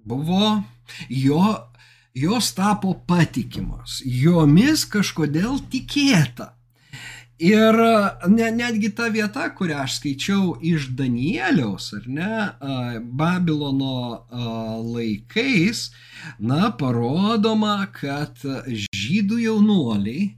buvo, 0.06 0.62
jo, 1.08 1.56
jos 2.14 2.52
tapo 2.54 2.94
patikimos, 3.08 3.98
jomis 4.06 4.84
kažkodėl 4.86 5.58
tikėta. 5.72 6.52
Ir 7.42 7.74
ne, 8.30 8.46
netgi 8.54 8.92
ta 8.94 9.08
vieta, 9.10 9.48
kurią 9.58 9.80
aš 9.82 9.96
skaičiau 9.98 10.52
iš 10.62 10.92
Danieliaus, 10.94 11.88
ar 11.98 12.06
ne, 12.06 12.36
Babilono 13.02 14.22
laikais, 14.94 15.88
na, 16.38 16.70
parodoma, 16.78 17.88
kad 17.98 18.38
žydų 18.70 19.40
jaunuoliai 19.48 20.28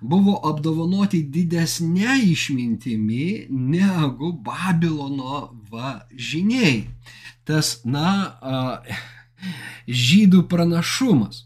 buvo 0.00 0.36
apdovanoti 0.48 1.22
didesnė 1.32 2.20
išmintimi 2.32 3.46
negu 3.50 4.32
Babilono 4.46 5.50
va 5.70 5.98
žiniai. 6.12 6.86
Tas, 7.46 7.80
na, 7.84 8.82
žydų 9.86 10.46
pranašumas. 10.50 11.44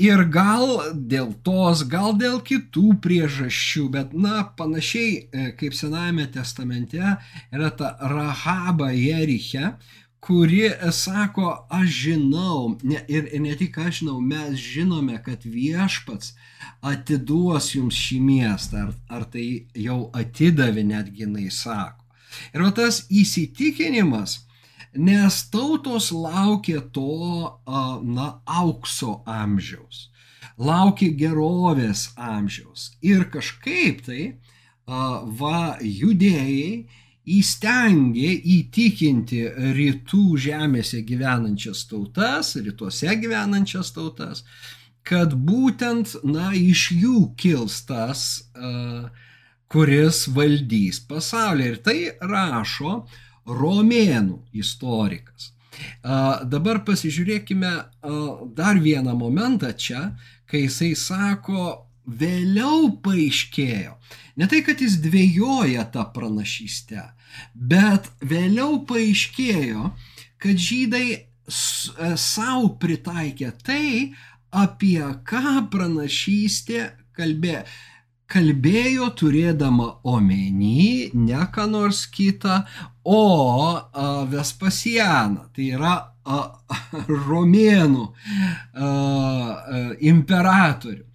Ir 0.00 0.22
gal 0.32 0.94
dėl 0.96 1.34
tos, 1.44 1.82
gal 1.84 2.14
dėl 2.16 2.38
kitų 2.40 2.94
priežasčių, 3.04 3.82
bet, 3.92 4.14
na, 4.16 4.46
panašiai 4.56 5.10
e, 5.12 5.48
kaip 5.60 5.76
Senajame 5.76 6.24
testamente 6.32 7.02
yra 7.52 7.68
ta 7.76 7.90
Rahaba 8.00 8.94
Jeriche, 8.96 9.74
kuri 10.20 10.70
sako, 10.92 11.66
aš 11.70 11.88
žinau, 11.88 12.78
ne, 12.82 13.00
ir, 13.08 13.28
ir 13.32 13.40
ne 13.40 13.54
tik 13.56 13.78
aš 13.78 14.02
žinau, 14.02 14.20
mes 14.20 14.58
žinome, 14.60 15.16
kad 15.24 15.44
viešpats 15.44 16.34
atiduos 16.84 17.72
jums 17.74 17.96
šį 17.96 18.20
miestą, 18.26 18.84
ar, 18.84 18.92
ar 19.08 19.24
tai 19.32 19.46
jau 19.74 20.02
atidavė 20.16 20.84
netgi 20.92 21.24
jinai 21.24 21.48
sako. 21.54 22.04
Ir 22.54 22.62
va 22.66 22.70
tas 22.76 23.02
įsitikinimas, 23.10 24.38
nes 24.94 25.40
tautos 25.50 26.10
laukia 26.12 26.82
to, 26.94 27.56
na, 28.04 28.28
aukso 28.44 29.20
amžiaus, 29.26 30.08
laukia 30.58 31.10
gerovės 31.16 32.10
amžiaus. 32.16 32.90
Ir 33.02 33.26
kažkaip 33.32 34.04
tai, 34.06 34.22
va, 35.40 35.78
judėjai 35.80 36.86
įstengė 37.28 38.30
įtikinti 38.56 39.42
rytų 39.76 40.24
žemėse 40.40 41.02
gyvenančias 41.06 41.84
tautas, 41.90 42.54
rytuose 42.56 43.16
gyvenančias 43.20 43.92
tautas, 43.96 44.44
kad 45.06 45.34
būtent, 45.34 46.16
na, 46.24 46.50
iš 46.56 46.90
jų 46.96 47.30
kils 47.40 47.82
tas, 47.88 48.26
kuris 49.70 50.26
valdys 50.34 51.00
pasaulį. 51.08 51.68
Ir 51.70 51.78
tai 51.84 51.98
rašo 52.20 53.04
romėnų 53.46 54.40
istorikas. 54.60 55.52
Dabar 56.02 56.82
pasižiūrėkime 56.84 57.70
dar 58.56 58.80
vieną 58.82 59.14
momentą 59.16 59.70
čia, 59.72 60.10
kai 60.50 60.66
jisai 60.66 60.92
sako, 60.98 61.89
vėliau 62.06 62.90
paaiškėjo. 63.04 63.96
Ne 64.40 64.48
tai, 64.50 64.62
kad 64.66 64.80
jis 64.80 64.98
dvėjoja 65.04 65.84
tą 65.94 66.06
pranašystę, 66.14 67.04
bet 67.54 68.08
vėliau 68.24 68.80
paaiškėjo, 68.88 69.90
kad 70.40 70.64
žydai 70.68 71.06
e, 71.12 71.22
savo 72.16 72.74
pritaikė 72.80 73.52
tai, 73.64 73.86
apie 74.50 74.98
ką 75.28 75.68
pranašystė 75.70 76.88
kalbėjo 77.16 77.64
kalbėjo 78.30 79.10
turėdama 79.18 79.88
omeny 80.06 81.10
ne 81.14 81.42
ką 81.54 81.66
nors 81.70 82.04
kitą, 82.14 82.62
o 83.04 83.22
a, 83.74 84.08
Vespasianą, 84.30 85.48
tai 85.54 85.72
yra 85.74 85.94
a, 86.24 86.40
romėnų 87.28 88.06
a, 88.06 88.12
a, 88.86 89.84
imperatorių. 90.12 91.06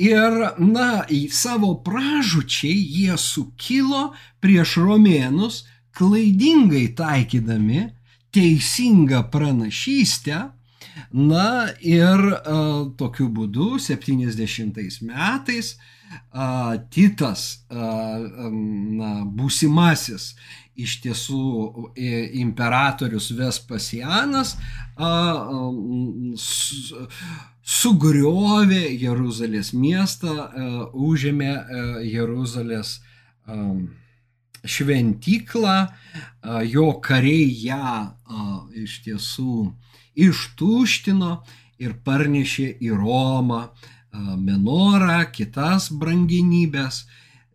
Ir, 0.00 0.36
na, 0.58 1.04
į 1.10 1.28
savo 1.34 1.74
pražučiai 1.84 2.76
jie 2.76 3.16
sukilo 3.20 4.12
prieš 4.42 4.78
romėnus, 4.82 5.64
klaidingai 5.98 6.86
taikydami 6.98 7.88
teisingą 8.34 9.24
pranašystę, 9.32 10.48
na 11.12 11.50
ir 11.82 12.20
a, 12.34 12.58
tokiu 12.98 13.28
būdu 13.34 13.78
70 13.82 15.02
metais 15.06 15.76
Titas, 16.90 17.44
na, 17.70 19.12
būsimasis 19.38 20.34
iš 20.78 20.98
tiesų 21.02 21.42
imperatorius 22.38 23.32
Vespasianas 23.34 24.54
sugriovė 27.78 28.84
Jeruzalės 28.94 29.72
miestą, 29.74 30.36
užėmė 30.94 31.52
Jeruzalės 32.06 32.98
šventyklą, 34.64 35.76
jo 36.70 36.88
kariai 37.04 37.50
ją 37.66 37.92
iš 38.78 39.00
tiesų 39.06 39.58
ištuštino 40.18 41.32
ir 41.78 41.94
parnešė 42.04 42.72
į 42.82 42.94
Romą 42.98 43.68
menorą, 44.12 45.24
kitas 45.32 45.90
branginybės. 45.92 47.06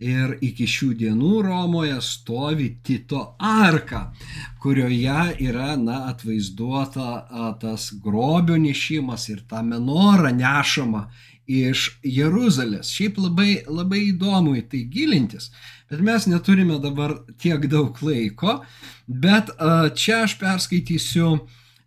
Ir 0.04 0.34
iki 0.44 0.66
šių 0.68 0.90
dienų 1.00 1.38
Romoje 1.46 1.96
stovi 2.04 2.66
Tito 2.84 3.38
arka, 3.40 4.10
kurioje 4.60 5.38
yra 5.46 5.78
na, 5.80 6.10
atvaizduota 6.10 7.06
a, 7.24 7.52
tas 7.62 7.86
grobio 8.04 8.58
nešimas 8.60 9.30
ir 9.32 9.46
ta 9.48 9.62
menora 9.64 10.34
nešama 10.36 11.06
iš 11.48 11.86
Jeruzalės. 12.04 12.92
Šiaip 12.92 13.22
labai, 13.22 13.64
labai 13.68 14.02
įdomu 14.10 14.58
į 14.60 14.66
tai 14.74 14.84
gilintis, 14.92 15.52
bet 15.88 16.04
mes 16.04 16.28
neturime 16.28 16.82
dabar 16.84 17.16
tiek 17.40 17.64
daug 17.72 17.96
laiko, 18.04 18.60
bet 19.08 19.54
čia 19.96 20.24
aš 20.26 20.36
perskaitysiu, 20.42 21.38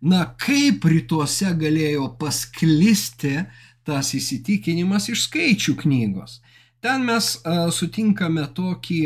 na, 0.01 0.25
kaip 0.41 0.85
rytuose 0.85 1.53
galėjo 1.57 2.11
pasklisti 2.17 3.39
tas 3.87 4.11
įsitikinimas 4.17 5.07
iš 5.13 5.29
skaičių 5.29 5.77
knygos. 5.81 6.41
Ten 6.83 7.07
mes 7.07 7.37
sutinkame 7.73 8.43
tokį 8.53 9.01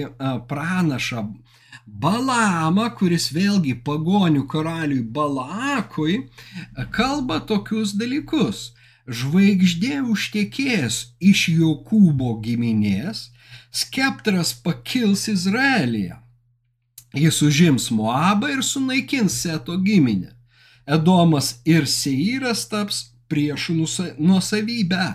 pranašą 0.49 1.23
Balamą, 1.85 2.89
kuris 2.97 3.29
vėlgi 3.35 3.77
pagonių 3.85 4.43
karaliui 4.51 5.01
Balakui 5.03 6.17
kalba 6.91 7.39
tokius 7.47 7.93
dalykus. 7.97 8.71
Žvaigždė 9.11 10.01
užtekės 10.07 10.99
iš 11.19 11.47
Jokūbo 11.57 12.35
giminės, 12.43 13.31
skeptras 13.73 14.53
pakils 14.53 15.25
Izraelyje. 15.31 16.19
Jis 17.17 17.41
užims 17.43 17.89
Moabą 17.91 18.53
ir 18.53 18.61
sunaikins 18.63 19.41
Seto 19.41 19.75
giminę. 19.81 20.31
Edomas 20.87 21.57
ir 21.65 21.87
Seiras 21.89 22.67
taps 22.71 23.10
priešų 23.31 23.79
nuosavybę. 24.19 25.09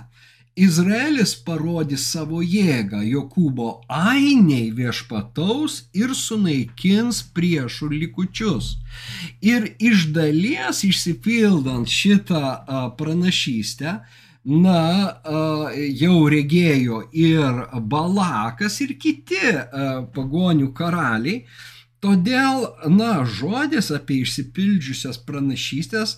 Izraelis 0.57 1.35
parodys 1.45 2.07
savo 2.09 2.39
jėgą, 2.41 3.03
Jokūbo 3.05 3.83
ainiai 3.93 4.71
viešpataus 4.73 5.83
ir 5.93 6.15
sunaikins 6.17 7.19
priešų 7.37 7.91
likučius. 7.93 8.71
Ir 9.45 9.67
iš 9.77 10.07
dalies 10.17 10.81
išsipildant 10.89 11.93
šitą 11.93 12.41
pranašystę, 12.97 13.99
na, 14.65 14.81
jau 16.01 16.17
regėjo 16.33 17.03
ir 17.13 17.61
Balakas, 17.93 18.79
ir 18.81 18.95
kiti 18.97 19.59
pagonių 20.17 20.71
karaliai. 20.73 21.43
Todėl, 22.01 22.65
na, 22.97 23.27
žodis 23.29 23.93
apie 23.93 24.23
išsipildžiusias 24.25 25.21
pranašystės 25.29 26.17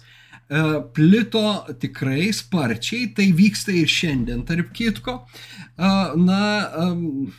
plito 0.94 1.64
tikrai 1.80 2.32
sparčiai, 2.32 3.12
tai 3.12 3.28
vyksta 3.36 3.72
ir 3.76 3.88
šiandien, 3.92 4.44
tarp 4.48 4.70
kitko. 4.72 5.18
E, 5.76 5.90
na, 6.16 6.40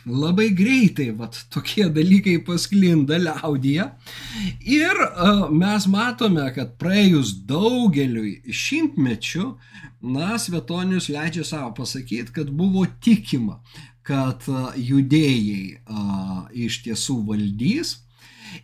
labai 0.06 0.50
greitai, 0.54 1.10
vat, 1.18 1.38
tokie 1.50 1.88
dalykai 1.90 2.38
pasklinda 2.46 3.18
liaudyje. 3.18 3.88
Ir 4.62 5.02
e, 5.02 5.32
mes 5.50 5.86
matome, 5.90 6.46
kad 6.54 6.76
praėjus 6.78 7.34
daugeliui 7.50 8.38
šimtmečių, 8.46 9.46
na, 10.14 10.36
Svetonius 10.38 11.10
leidžia 11.10 11.44
savo 11.44 11.74
pasakyti, 11.80 12.30
kad 12.36 12.52
buvo 12.54 12.86
tikima, 13.02 13.58
kad 14.06 14.46
judėjai 14.78 15.82
iš 16.56 16.78
tiesų 16.86 17.18
valdys 17.26 17.98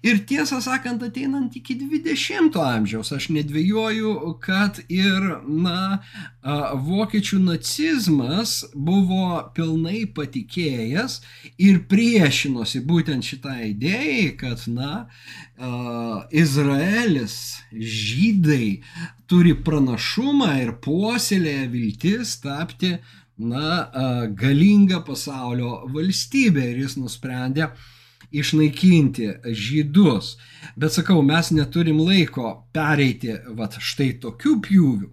Ir 0.07 0.21
tiesą 0.29 0.61
sakant, 0.63 1.03
ateinant 1.03 1.55
iki 1.57 1.77
20-ojo 1.79 2.63
amžiaus, 2.65 3.13
aš 3.15 3.29
nedvėjoju, 3.35 4.13
kad 4.43 4.81
ir, 4.93 5.27
na, 5.47 6.03
vokiečių 6.87 7.41
nacizmas 7.45 8.59
buvo 8.75 9.41
pilnai 9.57 10.05
patikėjęs 10.17 11.19
ir 11.63 11.83
priešinosi 11.91 12.83
būtent 12.87 13.27
šitai 13.27 13.73
idėjai, 13.73 14.31
kad, 14.41 14.65
na, 14.71 15.07
Izraelis, 16.45 17.37
žydai 17.73 18.81
turi 19.31 19.55
pranašumą 19.67 20.53
ir 20.63 20.75
puoselėje 20.85 21.69
viltis 21.73 22.39
tapti, 22.45 22.97
na, 23.37 23.87
galinga 24.39 25.03
pasaulio 25.05 25.83
valstybė. 25.93 26.71
Ir 26.73 26.83
jis 26.87 26.97
nusprendė 27.01 27.71
išnaikinti 28.33 29.29
žydus. 29.47 30.37
Bet 30.77 30.97
sakau, 30.97 31.23
mes 31.23 31.51
neturim 31.55 32.01
laiko 32.01 32.69
pereiti 32.75 33.37
vat 33.59 33.79
štai 33.81 34.15
tokių 34.23 34.57
pjūvių. 34.67 35.13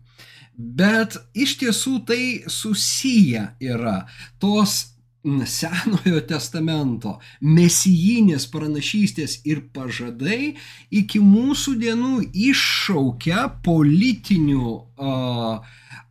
Bet 0.53 1.17
iš 1.33 1.57
tiesų 1.63 1.99
tai 2.07 2.23
susiję 2.47 3.47
yra 3.61 4.03
tos 4.41 4.93
Senojo 5.23 6.19
testamento 6.27 7.13
mesijinės 7.39 8.43
pranašystės 8.51 9.37
ir 9.47 9.61
pažadai 9.71 10.57
iki 10.91 11.21
mūsų 11.23 11.77
dienų 11.79 12.17
iššaukia 12.49 13.45
politinių 13.63 14.65
uh, 14.67 15.63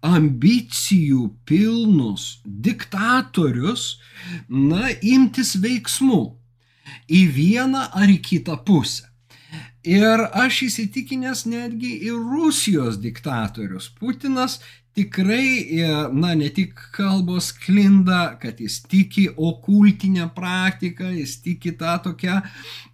ambicijų 0.03 1.29
pilnus 1.47 2.41
diktatorius, 2.45 3.99
na, 4.49 4.89
imtis 5.03 5.55
veiksmų 5.63 6.23
į 7.09 7.25
vieną 7.37 7.89
ar 7.93 8.11
į 8.11 8.21
kitą 8.25 8.59
pusę. 8.67 9.09
Ir 9.83 10.21
aš 10.39 10.61
įsitikinęs 10.69 11.43
netgi 11.51 11.97
ir 12.07 12.15
Rusijos 12.15 13.01
diktatorius 13.03 13.89
Putinas 13.99 14.61
tikrai, 14.95 15.81
e, 15.81 15.89
na, 16.13 16.35
ne 16.39 16.49
tik 16.53 16.79
kalbos 16.95 17.51
klinda, 17.65 18.37
kad 18.41 18.61
jis 18.61 18.83
tiki 18.87 19.29
okultinę 19.37 20.29
praktiką, 20.37 21.11
jis 21.17 21.39
tiki 21.43 21.73
tą 21.81 21.97
tokią 22.05 22.41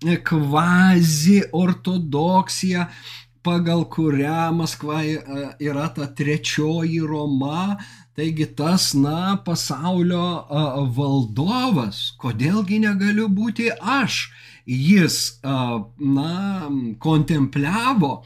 e, 0.07 0.17
kvazi 0.17 1.43
ortodoksiją, 1.53 2.87
pagal 3.43 3.85
kurią 3.91 4.53
Maskva 4.55 5.03
e, 5.05 5.19
yra 5.61 5.89
ta 5.95 6.07
trečioji 6.07 7.01
Roma, 7.01 7.77
Taigi 8.19 8.49
tas, 8.59 8.95
na, 8.99 9.37
pasaulio 9.47 10.19
a, 10.51 10.63
valdovas, 10.91 12.01
kodėlgi 12.19 12.81
negaliu 12.83 13.29
būti 13.31 13.69
aš, 13.79 14.25
jis, 14.67 15.19
a, 15.47 15.85
na, 16.03 16.33
kontempliavo 16.99 18.17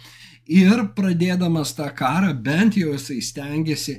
ir 0.48 0.86
pradėdamas 0.96 1.74
tą 1.76 1.90
karą, 1.92 2.32
bent 2.32 2.80
jau 2.80 2.94
jisai 2.94 3.18
stengiasi 3.20 3.98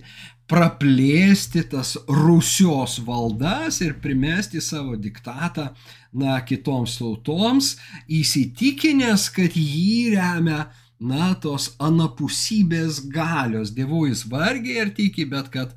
praplėsti 0.50 1.62
tas 1.70 1.94
Rusijos 2.10 2.98
valdas 3.06 3.78
ir 3.86 3.94
primesti 4.02 4.66
savo 4.66 4.98
diktatą, 4.98 5.70
na, 6.10 6.40
kitoms 6.42 6.98
tautoms, 7.04 7.76
įsitikinęs, 8.10 9.30
kad 9.38 9.54
jį 9.54 10.16
remia 10.18 10.64
na, 11.04 11.34
tos 11.44 11.72
anapusybės 11.84 13.02
galios. 13.12 13.74
Dievu 13.76 14.06
jis 14.08 14.24
vargiai 14.32 14.86
ir 14.86 14.94
tiki, 14.96 15.26
bet 15.30 15.52
kad, 15.54 15.74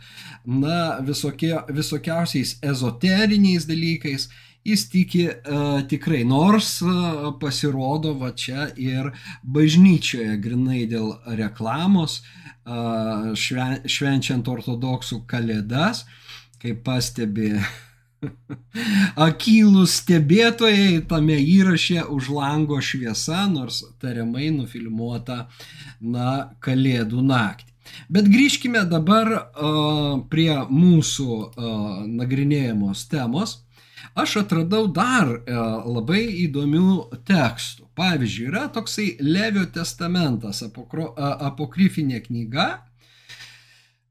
na, 0.46 0.98
visokie, 1.06 1.54
visokiausiais 1.74 2.56
ezoteriniais 2.62 3.66
dalykais 3.68 4.28
jis 4.66 4.86
tiki 4.90 5.26
uh, 5.30 5.80
tikrai, 5.88 6.24
nors 6.26 6.80
uh, 6.82 7.30
pasirodo 7.40 8.16
va 8.18 8.32
čia 8.34 8.68
ir 8.80 9.12
bažnyčioje 9.42 10.38
grinai 10.42 10.84
dėl 10.90 11.12
reklamos, 11.38 12.20
uh, 12.66 13.32
šven, 13.38 13.84
švenčiant 13.86 14.48
ortodoksų 14.50 15.22
kalėdas, 15.30 16.04
kaip 16.62 16.82
pastebi 16.86 17.52
Akylus 19.26 20.00
stebėtojai 20.02 21.02
tame 21.08 21.36
įraše 21.40 22.04
už 22.12 22.30
lango 22.34 22.80
šviesa, 22.80 23.46
nors 23.50 23.82
tariamai 24.02 24.50
nufilmuota, 24.54 25.46
na, 26.00 26.52
kalėdų 26.64 27.24
naktį. 27.24 27.72
Bet 28.10 28.26
grįžkime 28.30 28.82
dabar 28.90 29.30
uh, 29.30 30.18
prie 30.30 30.50
mūsų 30.66 31.28
uh, 31.30 32.02
nagrinėjamos 32.06 33.06
temos. 33.12 33.60
Aš 34.16 34.40
atradau 34.42 34.86
dar 34.90 35.28
uh, 35.28 35.84
labai 35.84 36.24
įdomių 36.46 37.20
tekstų. 37.28 37.86
Pavyzdžiui, 37.96 38.48
yra 38.50 38.66
toksai 38.72 39.06
Levio 39.24 39.64
testamentas, 39.72 40.64
apokro, 40.66 41.12
uh, 41.12 41.36
apokrifinė 41.48 42.20
knyga, 42.26 42.66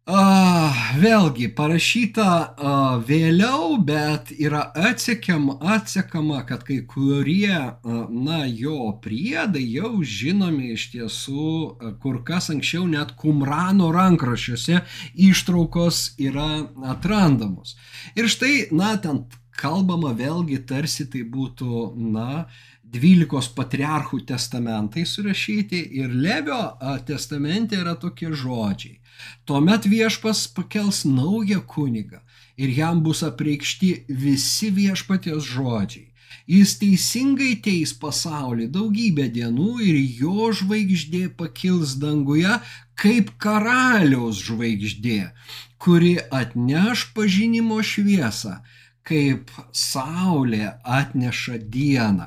Uh, 0.06 0.70
vėlgi 1.02 1.48
parašyta 1.58 2.26
uh, 2.30 2.98
vėliau, 3.02 3.80
bet 3.82 4.28
yra 4.38 4.60
atsekama, 4.78 5.56
atsekama, 5.74 6.44
kad 6.46 6.62
kai 6.68 6.84
kurie, 6.86 7.50
uh, 7.58 8.04
na, 8.14 8.44
jo 8.46 8.92
priedai 9.02 9.64
jau 9.66 10.04
žinomi 10.06 10.76
iš 10.76 10.84
tiesų 10.92 11.48
uh, 11.48 11.96
kur 12.04 12.20
kas 12.28 12.52
anksčiau 12.54 12.86
net 12.86 13.16
Kumrano 13.18 13.88
rankraščiuose 13.96 14.84
ištraukos 15.26 16.04
yra 16.22 16.52
atrandamos. 16.94 17.74
Ir 18.14 18.30
štai, 18.30 18.68
na, 18.78 18.92
ten 19.02 19.24
kalbama 19.58 20.14
vėlgi 20.14 20.60
tarsi 20.70 21.08
tai 21.10 21.24
būtų, 21.26 21.96
na, 22.14 22.46
dvylikos 22.86 23.50
patriarchų 23.58 24.22
testamentai 24.30 25.08
surašyti 25.10 25.82
ir 25.98 26.14
Levio 26.14 26.62
testamente 27.10 27.82
yra 27.82 27.98
tokie 27.98 28.30
žodžiai. 28.30 29.00
Tuomet 29.46 29.86
viešpas 29.86 30.48
pakels 30.56 31.06
naują 31.06 31.62
kunigą 31.62 32.20
ir 32.58 32.70
jam 32.80 33.04
bus 33.06 33.24
apreikšti 33.24 33.92
visi 34.10 34.72
viešpaties 34.72 35.44
žodžiai. 35.54 36.12
Jis 36.46 36.76
teisingai 36.82 37.54
teis 37.66 37.92
pasaulį 38.02 38.68
daugybę 38.74 39.26
dienų 39.34 39.70
ir 39.82 39.98
jo 40.22 40.52
žvaigždė 40.60 41.24
pakils 41.40 41.96
danguje 42.02 42.60
kaip 43.02 43.32
karaliaus 43.42 44.44
žvaigždė, 44.46 45.32
kuri 45.82 46.16
atneš 46.42 47.08
pažinimo 47.18 47.80
šviesą 47.82 48.60
kaip 49.06 49.52
saulė 49.76 50.72
atneša 50.82 51.60
dieną. 51.72 52.26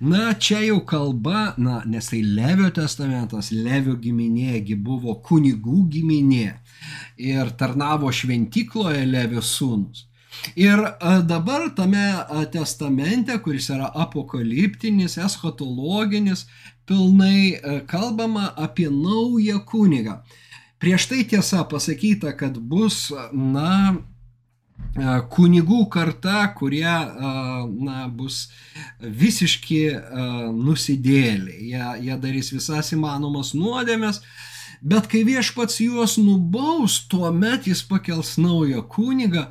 Na, 0.00 0.32
čia 0.34 0.60
jau 0.64 0.80
kalba, 0.86 1.52
na, 1.58 1.80
nes 1.86 2.10
tai 2.10 2.24
Levio 2.26 2.70
testamentas, 2.74 3.52
Levio 3.54 3.94
giminėgi 4.02 4.74
buvo 4.74 5.14
kunigų 5.22 5.84
giminė 5.94 6.58
ir 7.22 7.54
tarnavo 7.60 8.10
šventykloje 8.10 9.06
Levio 9.06 9.42
sūnus. 9.44 10.08
Ir 10.58 10.78
dabar 11.26 11.68
tame 11.74 12.04
testamente, 12.52 13.38
kuris 13.42 13.70
yra 13.74 13.88
apokaliptinis, 14.04 15.16
eschatologinis, 15.18 16.46
pilnai 16.86 17.58
kalbama 17.90 18.52
apie 18.56 18.86
naują 18.90 19.62
kunigą. 19.66 20.20
Prieš 20.78 21.08
tai 21.10 21.24
tiesa 21.26 21.64
pasakyta, 21.66 22.36
kad 22.38 22.58
bus, 22.58 23.08
na, 23.32 23.96
kunigų 25.30 25.86
karta, 25.92 26.48
kurie 26.56 26.82
na, 26.86 28.08
bus 28.08 28.48
visiški 29.00 29.82
nusidėliai. 30.54 31.70
Jie, 31.72 31.88
jie 32.08 32.18
darys 32.22 32.52
visas 32.54 32.92
įmanomas 32.96 33.54
nuodėmės, 33.54 34.22
bet 34.82 35.08
kai 35.10 35.24
viešpats 35.28 35.80
juos 35.84 36.18
nubaus, 36.18 37.00
tuomet 37.10 37.68
jis 37.70 37.82
pakels 37.86 38.36
naują 38.38 38.82
kunigą, 38.90 39.48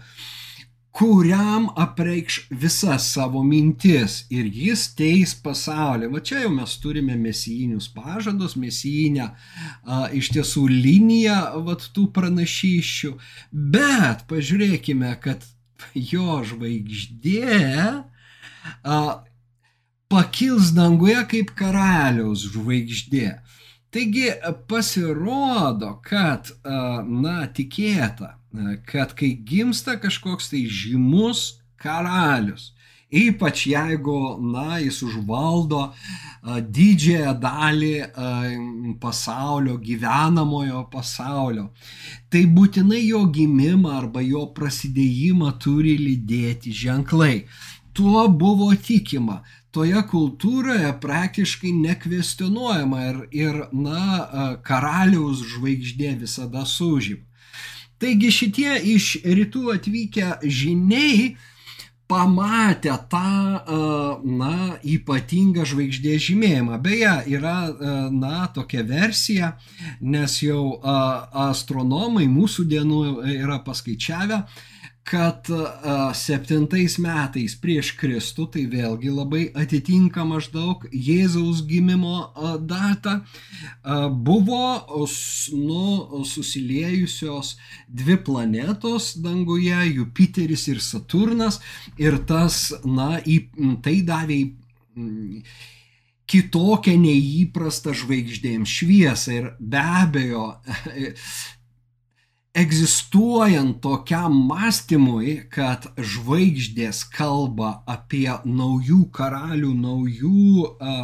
kuriam 0.98 1.68
apreikš 1.76 2.48
visas 2.50 3.12
savo 3.14 3.44
mintis 3.44 4.24
ir 4.34 4.48
jis 4.50 4.88
teis 4.98 5.36
pasaulį. 5.46 6.10
Va 6.10 6.22
čia 6.26 6.40
jau 6.42 6.50
mes 6.56 6.74
turime 6.82 7.14
mesijinius 7.22 7.86
pažadus, 7.94 8.56
mesijinę 8.58 9.28
a, 9.28 10.08
iš 10.18 10.32
tiesų 10.34 10.66
liniją 10.72 11.38
vat, 11.68 11.86
tų 11.94 12.08
pranašyščių, 12.16 13.12
bet 13.76 14.26
pažiūrėkime, 14.32 15.12
kad 15.22 15.46
jo 15.94 16.40
žvaigždė 16.50 17.62
a, 18.82 18.98
pakils 20.10 20.74
danguje 20.74 21.22
kaip 21.36 21.54
karaliaus 21.62 22.48
žvaigždė. 22.56 23.36
Taigi 23.94 24.34
pasirodo, 24.68 25.94
kad, 26.04 26.50
na, 26.66 27.38
tikėta, 27.56 28.34
kad 28.90 29.14
kai 29.18 29.34
gimsta 29.46 29.98
kažkoks 30.02 30.52
tai 30.52 30.66
žymus 30.66 31.60
karalius, 31.82 32.74
ypač 33.08 33.68
jeigu, 33.72 34.38
na, 34.52 34.80
jis 34.84 35.00
užvaldo 35.06 35.84
didžiąją 36.44 37.34
dalį 37.40 37.94
pasaulio, 39.02 39.78
gyvenamojo 39.80 40.84
pasaulio, 40.92 41.70
tai 42.32 42.44
būtinai 42.52 43.06
jo 43.06 43.24
gimimą 43.32 43.96
arba 44.02 44.24
jo 44.26 44.48
prasidėjimą 44.58 45.54
turi 45.64 45.96
lydėti 46.02 46.76
ženklai. 46.76 47.46
Tuo 47.98 48.28
buvo 48.30 48.70
tikima 48.76 49.40
toje 49.74 50.02
kultūroje 50.12 50.92
praktiškai 51.02 51.72
nekvestionuojama 51.78 53.02
ir, 53.08 53.18
ir 53.32 53.64
na, 53.72 54.58
karaliaus 54.66 55.42
žvaigždė 55.54 56.16
visada 56.24 56.66
sužyma. 56.66 57.27
Taigi 57.98 58.32
šitie 58.34 58.78
iš 58.94 59.18
rytų 59.26 59.72
atvykę 59.74 60.38
žiniai 60.46 61.36
pamatę 62.08 62.94
tą, 63.12 63.60
na, 64.24 64.78
ypatingą 64.86 65.66
žvaigždės 65.68 66.24
žymėjimą. 66.30 66.78
Beje, 66.84 67.14
yra, 67.36 67.58
na, 68.14 68.48
tokia 68.56 68.86
versija, 68.88 69.52
nes 70.00 70.38
jau 70.40 70.78
astronomai 71.48 72.30
mūsų 72.32 72.68
dienų 72.72 73.02
yra 73.34 73.60
paskaičiavę, 73.66 74.40
kad 75.08 75.48
septintais 76.18 76.98
metais 77.00 77.56
prieš 77.62 77.94
Kristų, 78.00 78.48
tai 78.54 78.66
vėlgi 78.68 79.12
labai 79.14 79.44
atitinka 79.56 80.26
maždaug 80.28 80.84
Jėzaus 80.92 81.62
gimimo 81.68 82.28
datą, 82.68 83.22
buvo 84.28 84.98
nu, 85.56 86.24
susiliejusios 86.28 87.56
dvi 87.88 88.18
planetos 88.28 89.14
danguje, 89.24 89.80
Jupiteris 89.96 90.68
ir 90.74 90.84
Saturnas, 90.84 91.62
ir 91.96 92.20
tas, 92.28 92.68
na, 92.84 93.16
į, 93.24 93.46
tai 93.84 94.02
davė 94.08 94.42
kitokią 96.28 96.98
neįprastą 97.00 97.94
žvaigždėms 97.96 98.76
šviesą. 98.80 99.38
Ir 99.40 99.50
be 99.60 99.84
abejo 100.04 100.48
egzistuojant 102.58 103.78
tokiam 103.86 104.34
mąstymui, 104.50 105.34
kad 105.54 105.84
žvaigždės 105.98 107.04
kalba 107.14 107.84
apie 107.86 108.32
naujų 108.50 109.04
karalių, 109.14 109.74
naujų 109.78 110.64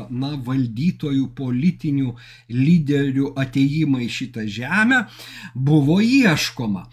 na, 0.10 0.32
valdytojų, 0.48 1.28
politinių 1.38 2.16
lyderių 2.50 3.34
ateimą 3.44 4.02
į 4.02 4.10
šitą 4.18 4.48
žemę, 4.56 5.04
buvo 5.54 6.00
ieškoma. 6.02 6.88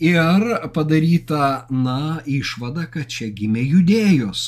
Ir 0.00 0.46
padaryta, 0.72 1.66
na, 1.70 2.22
išvada, 2.24 2.86
kad 2.92 3.12
čia 3.12 3.28
gimė 3.36 3.66
judėjos 3.66 4.46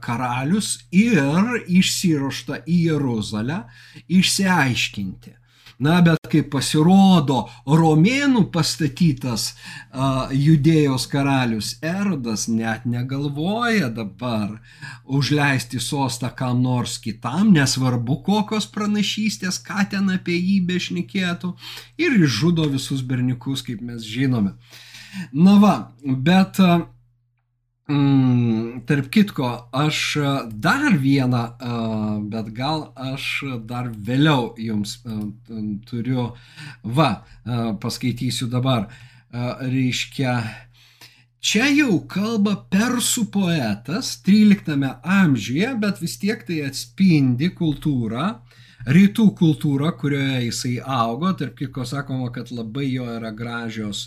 karalius 0.00 0.78
ir 0.96 1.60
išsirošta 1.68 2.62
į 2.64 2.80
Jeruzalę 2.86 3.60
išsiaiškinti 4.08 5.39
Na, 5.80 6.02
bet 6.04 6.26
kai 6.28 6.42
pasirodo 6.44 7.46
romėnų 7.64 8.42
pastatytas 8.52 9.46
a, 9.54 10.28
judėjos 10.28 11.06
karalius 11.08 11.70
Erodas 11.80 12.44
net 12.52 12.84
negalvoja 12.84 13.88
dabar 13.88 14.58
užleisti 15.08 15.80
sostą 15.80 16.28
kam 16.36 16.60
nors 16.66 16.98
kitam, 17.00 17.54
nesvarbu 17.56 18.18
kokios 18.26 18.68
pranašystės, 18.74 19.62
ką 19.64 19.88
ten 19.94 20.12
apie 20.12 20.36
jį 20.36 20.60
bešnekėtų, 20.68 21.54
ir 22.04 22.20
išžudo 22.28 22.68
visus 22.76 23.00
berniukus, 23.00 23.64
kaip 23.64 23.80
mes 23.80 24.04
žinome. 24.04 24.52
Na 25.32 25.56
va, 25.64 25.74
bet 26.04 26.60
a, 26.60 26.82
Mm, 27.90 28.82
tarp 28.86 29.08
kitko, 29.10 29.48
aš 29.74 30.00
dar 30.62 30.92
vieną, 31.02 31.42
bet 32.30 32.52
gal 32.54 32.84
aš 32.94 33.24
dar 33.66 33.88
vėliau 33.90 34.52
jums 34.62 35.00
turiu, 35.88 36.28
va, 36.84 37.08
paskaitysiu 37.82 38.46
dabar, 38.52 38.86
reiškia, 39.32 40.36
čia 41.42 41.66
jau 41.72 41.98
kalba 42.14 42.54
persų 42.70 43.26
poetas 43.34 44.12
13 44.28 44.86
amžiuje, 45.02 45.74
bet 45.82 45.98
vis 46.04 46.14
tiek 46.22 46.46
tai 46.46 46.62
atspindi 46.68 47.50
kultūrą, 47.58 48.36
rytų 48.88 49.26
kultūrą, 49.36 49.90
kurioje 50.00 50.46
jisai 50.46 50.74
augo, 50.80 51.32
tarp 51.36 51.58
kitko 51.58 51.84
sakoma, 51.88 52.30
kad 52.32 52.50
labai 52.54 52.86
jo 52.88 53.04
yra 53.12 53.32
gražios 53.36 54.06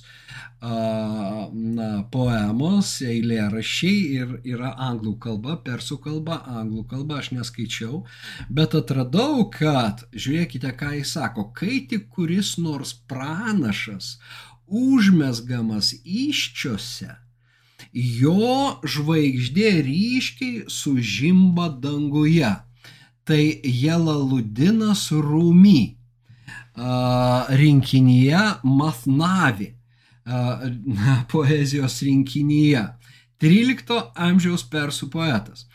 na, 0.63 1.89
poemos, 2.13 2.95
eilėraščiai 3.05 3.99
ir 4.17 4.33
yra 4.55 4.73
anglų 4.87 5.17
kalba, 5.21 5.57
persų 5.65 5.99
kalba, 6.05 6.39
anglų 6.61 6.85
kalba 6.89 7.19
aš 7.21 7.33
neskaičiau, 7.35 8.03
bet 8.49 8.73
atradau, 8.79 9.45
kad, 9.53 10.05
žiūrėkite, 10.15 10.73
ką 10.79 10.95
jis 10.99 11.13
sako, 11.19 11.51
kai 11.53 11.83
tik 11.89 12.09
kuris 12.09 12.55
nors 12.57 12.95
pranašas 12.95 14.17
užmesgamas 14.73 15.93
iščiose, 16.01 17.11
jo 17.93 18.79
žvaigždė 18.87 19.73
ryškiai 19.85 20.63
sužimba 20.71 21.67
danguje 21.83 22.55
tai 23.27 23.59
Jelaludinas 23.63 25.09
Rūmy 25.11 25.95
rinkinyje 27.59 28.43
Matnavi 28.63 29.73
poezijos 31.31 32.01
rinkinyje. 32.07 32.83
13 33.43 34.13
amžiaus 34.15 34.63
persų 34.71 35.09
poetas. 35.11 35.65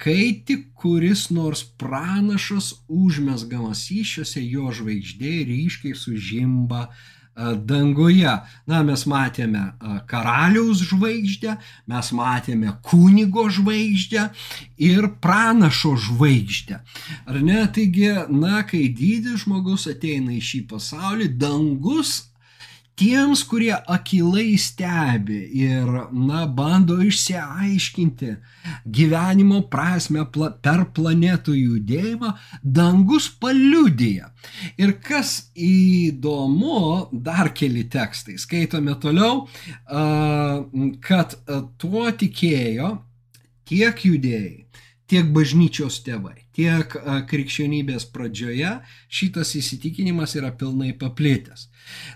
Kai 0.00 0.42
tik 0.46 0.72
kuris 0.74 1.28
nors 1.30 1.62
pranašas 1.78 2.72
užmesgamas 2.90 3.84
įšiose, 3.94 4.42
jo 4.42 4.72
žvaigždė 4.74 5.36
ryškiai 5.46 5.94
sužimba 5.94 6.88
uh, 6.88 7.04
danguje. 7.66 8.32
Na, 8.70 8.82
mes 8.86 9.04
matėme 9.08 9.62
karaliaus 10.10 10.84
žvaigždę, 10.90 11.56
mes 11.90 12.12
matėme 12.16 12.74
kunigo 12.86 13.46
žvaigždę 13.50 14.28
ir 14.86 15.08
pranašo 15.22 15.96
žvaigždę. 16.08 16.80
Ar 17.26 17.40
ne? 17.44 17.62
Taigi, 17.74 18.10
na, 18.32 18.64
kai 18.68 18.88
dydis 18.94 19.44
žmogus 19.44 19.88
ateina 19.90 20.34
į 20.36 20.42
šį 20.50 20.64
pasaulį, 20.70 21.30
dangus 21.40 22.29
tiems, 23.00 23.42
kurie 23.48 23.72
akilai 23.72 24.58
stebi 24.60 25.40
ir, 25.62 25.88
na, 26.12 26.44
bando 26.46 26.98
išsiaiškinti 27.00 28.34
gyvenimo 28.84 29.62
prasme 29.72 30.26
pla 30.32 30.50
per 30.64 30.84
planetų 30.96 31.54
judėjimą, 31.56 32.34
dangus 32.60 33.30
paliudyja. 33.40 34.30
Ir 34.80 34.98
kas 35.04 35.50
įdomu, 35.56 37.08
dar 37.12 37.54
keli 37.56 37.86
tekstai, 37.90 38.36
skaitome 38.40 38.96
toliau, 39.00 39.46
kad 41.06 41.38
tuo 41.80 42.04
tikėjo 42.22 42.92
tiek 43.70 44.04
judėjai, 44.04 44.66
tiek 45.10 45.32
bažnyčios 45.34 46.02
tėvai, 46.06 46.36
tiek 46.60 46.96
krikščionybės 47.30 48.06
pradžioje 48.12 48.74
šitas 49.08 49.54
įsitikinimas 49.56 50.36
yra 50.36 50.52
pilnai 50.52 50.92
paplitęs. 51.00 51.68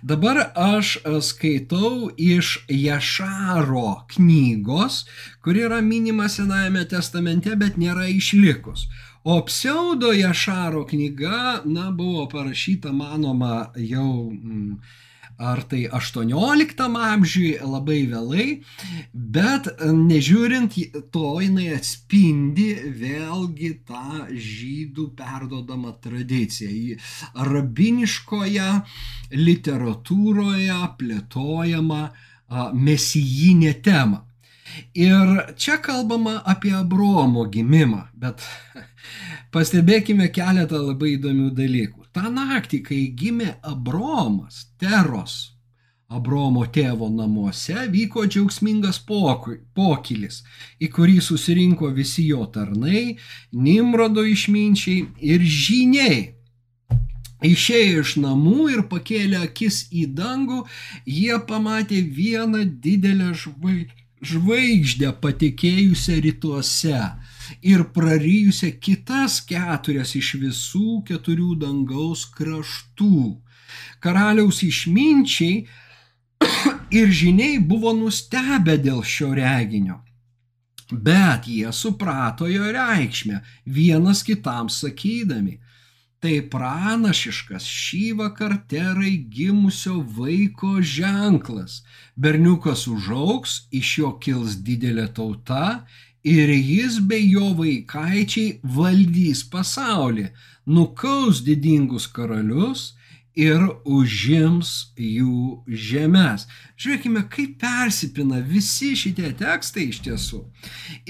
Dabar 0.05 0.41
aš 0.55 0.99
skaitau 1.25 2.11
iš 2.21 2.59
Jašaro 2.69 4.05
knygos, 4.13 5.05
kuri 5.45 5.65
yra 5.69 5.81
minima 5.81 6.29
Senajame 6.29 6.85
testamente, 6.91 7.57
bet 7.57 7.81
nėra 7.81 8.07
išlikus. 8.13 8.87
O 9.25 9.39
pseudo 9.49 10.13
Jašaro 10.13 10.85
knyga, 10.85 11.63
na, 11.65 11.89
buvo 11.91 12.27
parašyta, 12.29 12.93
manoma, 12.93 13.71
jau 13.81 14.29
mm, 14.29 14.77
ar 15.39 15.63
tai 15.69 15.85
18 15.91 16.85
amžiui 16.85 17.55
labai 17.61 18.01
vėlai, 18.11 18.47
bet 19.13 19.69
nežiūrint 19.83 20.77
to, 21.15 21.31
jinai 21.43 21.71
atspindi 21.77 22.69
vėlgi 23.01 23.71
tą 23.89 24.27
žydų 24.31 25.09
perdodamą 25.19 25.97
tradiciją. 26.05 26.99
Rabiniškoje 27.35 28.69
literatūroje 29.35 30.79
plėtojama 31.01 32.05
mesijinė 32.75 33.75
tema. 33.83 34.25
Ir 34.95 35.55
čia 35.61 35.77
kalbama 35.83 36.41
apie 36.47 36.73
Abromo 36.75 37.45
gimimą, 37.51 38.09
bet 38.15 38.43
pastebėkime 39.55 40.31
keletą 40.35 40.81
labai 40.83 41.15
įdomių 41.19 41.51
dalykų. 41.55 42.04
Ta 42.15 42.31
naktį, 42.31 42.79
kai 42.87 43.01
gimė 43.19 43.57
Abromas, 43.67 44.69
Teros, 44.79 45.55
Abromo 46.15 46.63
tėvo 46.71 47.09
namuose, 47.11 47.89
vyko 47.91 48.23
džiaugsmingas 48.29 49.01
pokylis, 49.09 50.45
į 50.79 50.91
kurį 50.95 51.17
susirinko 51.29 51.91
visi 51.97 52.29
jo 52.29 52.45
tarnai, 52.55 53.17
Nimrodo 53.67 54.23
išminčiai 54.31 55.09
ir 55.33 55.43
žiniai. 55.43 56.21
Išėję 57.45 58.05
iš 58.05 58.15
namų 58.23 58.69
ir 58.77 58.85
pakėlę 58.93 59.43
akis 59.49 59.89
į 59.91 60.07
dangų, 60.17 60.63
jie 61.05 61.41
pamatė 61.49 61.99
vieną 62.19 62.63
didelę 62.85 63.35
žvaigždę 64.31 65.11
patekėjusią 65.25 66.21
rytuose 66.29 67.01
ir 67.63 67.85
praryjusią 67.97 68.73
kitas 68.81 69.41
keturias 69.49 70.15
iš 70.19 70.35
visų 70.43 71.03
keturių 71.09 71.55
dangaus 71.65 72.25
kraštų. 72.37 73.41
Karaliaus 74.05 74.63
išminčiai 74.67 75.65
ir 76.99 77.15
žiniai 77.21 77.61
buvo 77.61 77.95
nustebę 77.97 78.79
dėl 78.81 79.03
šio 79.03 79.33
reginio. 79.37 80.01
Bet 80.93 81.49
jie 81.49 81.73
suprato 81.73 82.47
jo 82.47 82.67
reikšmę, 82.73 83.41
vienas 83.67 84.23
kitam 84.23 84.69
sakydami, 84.69 85.59
tai 86.21 86.39
pranašiškas 86.53 87.65
šį 87.69 88.05
vakar 88.21 88.55
terai 88.69 89.17
gimusio 89.33 89.99
vaiko 90.17 90.79
ženklas. 90.81 91.83
Berniukas 92.17 92.87
užauks, 92.89 93.57
iš 93.73 93.99
jo 93.99 94.13
kils 94.25 94.61
didelė 94.65 95.09
tauta 95.17 95.85
ir 96.25 96.49
jis 96.49 96.99
bei 97.05 97.29
jo 97.29 97.53
vaikaičiai 97.59 98.59
valdys 98.77 99.45
pasaulį, 99.53 100.31
nukaus 100.67 101.45
didingus 101.45 102.09
karalius 102.09 102.95
ir 103.35 103.61
užims 103.85 104.71
jų 104.95 105.65
žemės. 105.67 106.47
Žiūrėkime, 106.79 107.25
kaip 107.31 107.57
persipina 107.61 108.39
visi 108.47 108.93
šitie 108.99 109.33
tekstai 109.37 109.89
iš 109.91 110.01
tiesų. 110.07 110.41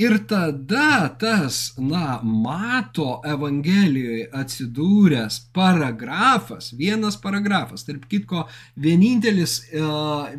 Ir 0.00 0.16
tada 0.28 1.10
tas, 1.20 1.74
na, 1.78 2.18
mato 2.24 3.20
Evangelijoje 3.28 4.30
atsidūręs 4.40 5.42
paragrafas, 5.54 6.72
vienas 6.76 7.20
paragrafas, 7.20 7.84
tarp 7.84 8.08
kitko, 8.08 8.46
vienintelis 8.80 9.60
e, 9.68 9.84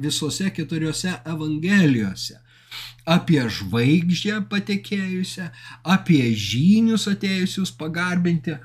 visose 0.02 0.50
keturiose 0.58 1.14
Evangelijose 1.24 2.42
apie 3.06 3.44
žvaigždę 3.50 4.42
patekėjusią, 4.50 5.50
apie 5.96 6.24
žynius 6.34 7.08
atėjusius 7.12 7.74
pagarbinti. 7.80 8.58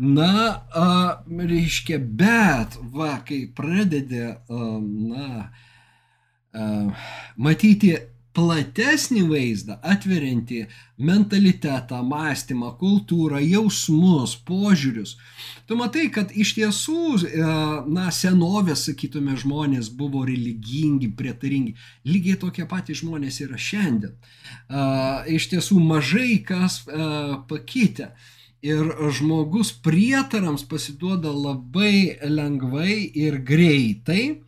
Na, 0.00 0.62
a, 0.72 0.86
reiškia, 1.28 1.98
bet, 2.00 2.78
va, 2.94 3.18
kai 3.26 3.42
pradedi, 3.56 4.22
a, 4.30 4.70
na, 4.80 5.50
a, 6.54 6.70
matyti 7.36 7.92
platesnį 8.36 9.24
vaizdą, 9.26 9.76
atveriantį 9.82 10.60
mentalitetą, 11.02 12.00
mąstymą, 12.06 12.70
kultūrą, 12.78 13.40
jausmus, 13.42 14.36
požiūrius. 14.46 15.16
Tu 15.66 15.78
matai, 15.78 16.06
kad 16.14 16.30
iš 16.30 16.54
tiesų, 16.58 17.04
e, 17.26 17.44
na, 17.90 18.08
senovės, 18.14 18.84
sakytume, 18.86 19.34
žmonės 19.40 19.90
buvo 19.96 20.22
religingi, 20.28 21.10
prietaringi. 21.10 21.74
Lygiai 22.06 22.38
tokie 22.38 22.66
patys 22.70 23.02
žmonės 23.02 23.40
yra 23.46 23.58
šiandien. 23.58 24.12
E, 24.14 24.84
iš 25.36 25.50
tiesų 25.54 25.80
mažai 25.82 26.42
kas 26.46 26.82
e, 26.86 27.08
pakitė 27.50 28.12
ir 28.62 28.92
žmogus 29.16 29.72
prietarams 29.72 30.64
pasiduoda 30.68 31.32
labai 31.32 32.18
lengvai 32.22 33.10
ir 33.14 33.40
greitai. 33.44 34.40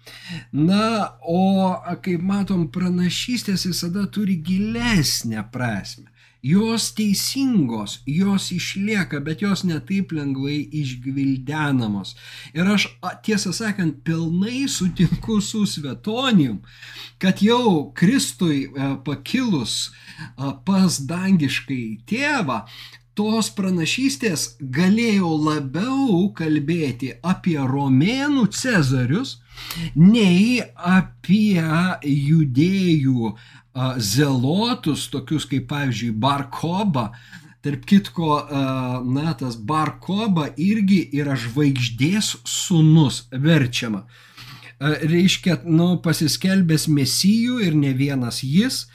Na, 0.52 1.16
o 1.24 1.74
kaip 2.04 2.24
matom, 2.24 2.68
pranašystės 2.72 3.66
visada 3.70 4.06
turi 4.12 4.38
gilesnę 4.44 5.44
prasme. 5.52 6.10
Jos 6.42 6.88
teisingos, 6.98 8.00
jos 8.02 8.48
išlieka, 8.50 9.20
bet 9.22 9.44
jos 9.44 9.62
netaip 9.62 10.10
lengvai 10.10 10.56
išgvildenamos. 10.74 12.16
Ir 12.50 12.66
aš, 12.66 12.88
tiesą 13.22 13.52
sakant, 13.54 14.00
pilnai 14.02 14.64
sutinku 14.66 15.38
su 15.38 15.62
Svetonijum, 15.70 16.58
kad 17.22 17.44
jau 17.46 17.92
Kristui 17.94 18.64
e, 18.66 18.88
pakilus 19.06 19.92
pas 20.66 20.98
dangiškai 21.06 22.02
tėvą, 22.10 22.64
tos 23.18 23.50
pranašystės 23.56 24.56
galėjo 24.60 25.30
labiau 25.46 26.30
kalbėti 26.36 27.12
apie 27.22 27.58
romėnų 27.60 28.46
cezarius, 28.56 29.38
nei 29.96 30.62
apie 30.76 31.60
judėjų 32.08 33.34
zelotus, 33.96 35.06
tokius 35.12 35.46
kaip 35.48 35.68
pavyzdžiui 35.70 36.12
Barkoba. 36.24 37.12
Tarp 37.62 37.84
kitko, 37.86 38.40
na, 39.06 39.36
tas 39.38 39.54
Barkoba 39.54 40.48
irgi 40.58 41.04
yra 41.14 41.36
žvaigždės 41.38 42.34
sunus 42.48 43.26
verčiama. 43.30 44.02
Reiškia, 44.82 45.60
nu, 45.70 45.94
pasiskelbęs 46.02 46.88
mesijų 46.90 47.60
ir 47.62 47.76
ne 47.78 47.92
vienas 47.94 48.40
jis, 48.42 48.88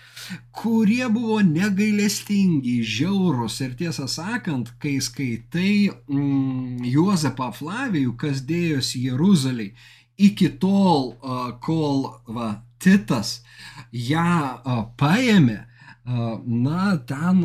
kurie 0.52 1.08
buvo 1.14 1.40
negailestingi, 1.46 2.80
žiaurus 2.84 3.60
ir 3.66 3.76
tiesą 3.80 4.08
sakant, 4.12 4.74
kai 4.82 4.98
skaitai 5.04 5.90
mm, 5.90 6.86
Juozapą 6.88 7.52
Flavijų, 7.56 8.16
kas 8.20 8.44
dėjosi 8.48 9.06
Jeruzaliai, 9.08 9.74
iki 10.18 10.50
tol, 10.62 11.14
kol 11.64 12.08
va, 12.28 12.56
Titas 12.78 13.42
ją 13.90 14.62
paėmė, 15.02 15.64
na, 16.08 16.98
ten 16.98 17.42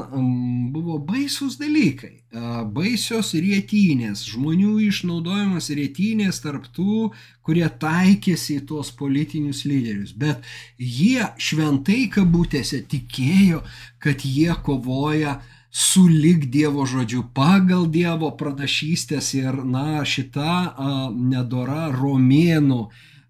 buvo 0.73 0.99
baisus 1.03 1.57
dalykai, 1.59 2.23
baisios 2.71 3.33
rėtynės, 3.35 4.23
žmonių 4.31 4.77
išnaudojimas 4.87 5.67
rėtynės 5.75 6.39
tarptų, 6.45 7.11
kurie 7.43 7.67
taikėsi 7.67 8.61
į 8.61 8.67
tuos 8.71 8.93
politinius 8.95 9.65
lyderius. 9.67 10.13
Bet 10.15 10.47
jie 10.79 11.27
šventai 11.43 12.07
kabutėse 12.15 12.85
tikėjo, 12.87 13.65
kad 13.99 14.23
jie 14.23 14.55
kovoja 14.63 15.41
su 15.73 16.07
lik 16.07 16.47
Dievo 16.53 16.87
žodžiu, 16.87 17.25
pagal 17.35 17.89
Dievo 17.91 18.31
pranašystės 18.39 19.35
ir, 19.41 19.65
na, 19.65 20.05
šita 20.07 20.77
nedora 21.17 21.89
romėnų 21.97 22.85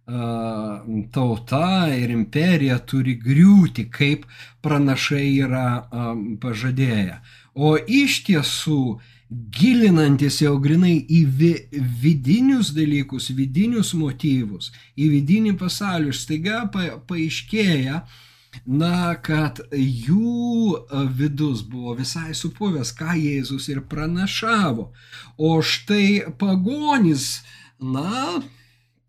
tauta 0.07 1.89
ir 1.95 2.11
imperija 2.11 2.79
turi 2.79 3.15
griūti, 3.23 3.87
kaip 3.91 4.27
pranašai 4.63 5.29
yra 5.45 5.87
pažadėję. 6.43 7.21
O 7.55 7.77
iš 7.77 8.23
tiesų 8.27 8.99
gilinantis 9.31 10.41
jau 10.43 10.57
grinai 10.61 10.97
į 11.09 11.23
vi, 11.39 11.53
vidinius 12.03 12.73
dalykus, 12.77 13.31
vidinius 13.37 13.93
motyvus, 13.95 14.73
į 14.97 15.09
vidinį 15.17 15.55
pasaulį, 15.61 16.13
staiga 16.17 16.67
pa, 16.73 16.99
paaiškėja, 17.09 18.03
na, 18.67 19.15
kad 19.25 19.63
jų 19.73 20.83
vidus 21.17 21.63
buvo 21.65 21.95
visai 21.97 22.35
supuvęs, 22.37 22.93
ką 22.99 23.15
Jėzus 23.17 23.71
ir 23.73 23.81
pranašavo. 23.89 24.91
O 25.39 25.53
štai 25.65 26.35
pagonis, 26.39 27.41
na, 27.81 28.43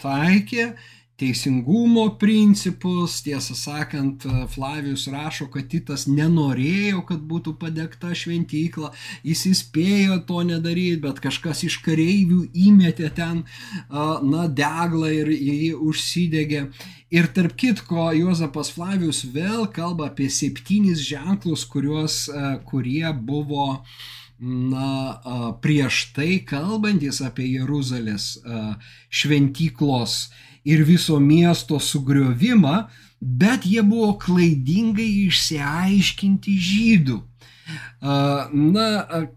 taikė 0.03 0.73
teisingumo 1.19 2.07
principus. 2.19 3.21
Tiesą 3.23 3.55
sakant, 3.55 4.25
Flavijus 4.53 5.05
rašo, 5.11 5.47
kad 5.53 5.69
Titas 5.71 6.05
nenorėjo, 6.09 7.03
kad 7.07 7.21
būtų 7.29 7.55
padegta 7.61 8.13
šventykla, 8.17 8.91
jis 9.25 9.45
įspėjo 9.51 10.19
to 10.27 10.41
nedaryti, 10.49 11.01
bet 11.05 11.21
kažkas 11.23 11.63
iš 11.69 11.79
kareivių 11.85 12.41
įmetė 12.65 13.11
ten, 13.15 13.43
na, 13.89 14.47
deglą 14.47 15.13
ir 15.21 15.31
jį 15.33 15.73
užsidegė. 15.77 16.65
Ir 17.13 17.29
tarp 17.35 17.53
kitko, 17.61 18.09
Juozapas 18.17 18.73
Flavijus 18.73 19.21
vėl 19.29 19.67
kalba 19.69 20.09
apie 20.09 20.31
septynis 20.33 21.03
ženklus, 21.05 21.67
kuriuos, 21.69 22.25
kurie 22.65 23.05
buvo 23.13 23.83
na, 24.39 25.19
prieš 25.61 26.09
tai 26.15 26.39
kalbantis 26.47 27.21
apie 27.23 27.47
Jeruzalės 27.53 28.37
šventyklos 29.09 30.31
ir 30.63 30.83
viso 30.87 31.19
miesto 31.19 31.79
sugriovimą, 31.79 32.87
bet 33.19 33.67
jie 33.67 33.83
buvo 33.87 34.13
klaidingai 34.19 35.27
išsiaiškinti 35.27 36.57
žydų. 36.59 37.21
Na, 38.03 38.87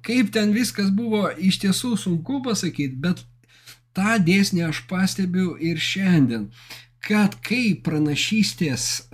kaip 0.03 0.33
ten 0.35 0.53
viskas 0.55 0.91
buvo, 0.91 1.29
iš 1.39 1.61
tiesų 1.63 1.95
sunku 2.01 2.41
pasakyti, 2.43 2.99
bet 2.99 3.23
tą 3.95 4.19
dėsnį 4.23 4.67
aš 4.67 4.83
pastebiu 4.91 5.55
ir 5.63 5.79
šiandien, 5.79 6.49
kad 7.07 7.37
kai 7.47 7.77
pranašystės 7.87 9.07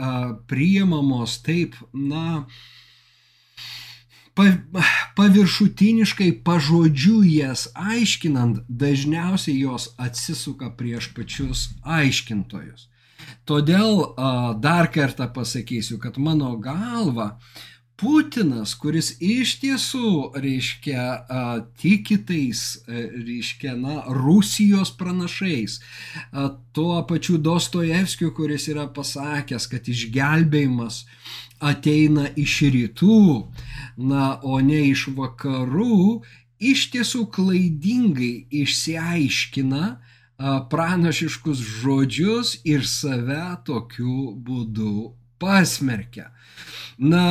priemamos 0.49 1.37
taip, 1.45 1.77
na, 1.93 2.47
paviršutiniškai 5.17 6.31
pažodžiu 6.45 7.23
jas 7.27 7.67
aiškinant, 7.75 8.63
dažniausiai 8.69 9.61
jos 9.61 9.91
atsisuka 10.01 10.71
prieš 10.77 11.11
pačius 11.17 11.69
aiškintojus. 11.85 12.89
Todėl 13.47 14.15
dar 14.63 14.89
kartą 14.95 15.29
pasakysiu, 15.35 15.99
kad 16.03 16.19
mano 16.19 16.55
galva 16.63 17.39
Putinas, 18.03 18.73
kuris 18.75 19.13
iš 19.23 19.53
tiesų, 19.63 20.33
reiškia, 20.43 21.03
tiki 21.79 22.17
tais, 22.27 22.63
reiškia, 22.89 23.77
na, 23.79 24.01
Rusijos 24.11 24.91
pranašais, 24.99 25.77
tuo 26.75 26.97
pačiu 27.07 27.39
Dostojevskiu, 27.39 28.33
kuris 28.35 28.67
yra 28.73 28.89
pasakęs, 28.91 29.69
kad 29.71 29.87
išgelbėjimas 29.87 31.05
ateina 31.63 32.27
iš 32.35 32.57
rytų, 32.75 33.23
na, 34.11 34.35
o 34.43 34.59
ne 34.59 34.83
iš 34.89 35.07
vakarų, 35.15 36.25
iš 36.59 36.89
tiesų 36.97 37.29
klaidingai 37.31 38.49
išsiaiškina 38.65 39.85
pranašiškus 40.75 41.63
žodžius 41.79 42.57
ir 42.67 42.83
save 42.83 43.45
tokiu 43.67 44.33
būdu 44.35 45.13
pasmerkia. 45.39 46.33
Na, 46.99 47.25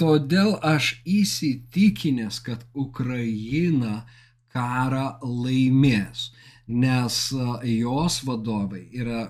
todėl 0.00 0.56
aš 0.62 0.96
įsitikinęs, 1.04 2.40
kad 2.46 2.64
Ukraina 2.74 4.04
karą 4.54 5.18
laimės, 5.22 6.30
nes 6.66 7.18
jos 7.70 8.22
vadovai 8.26 8.86
yra 8.90 9.26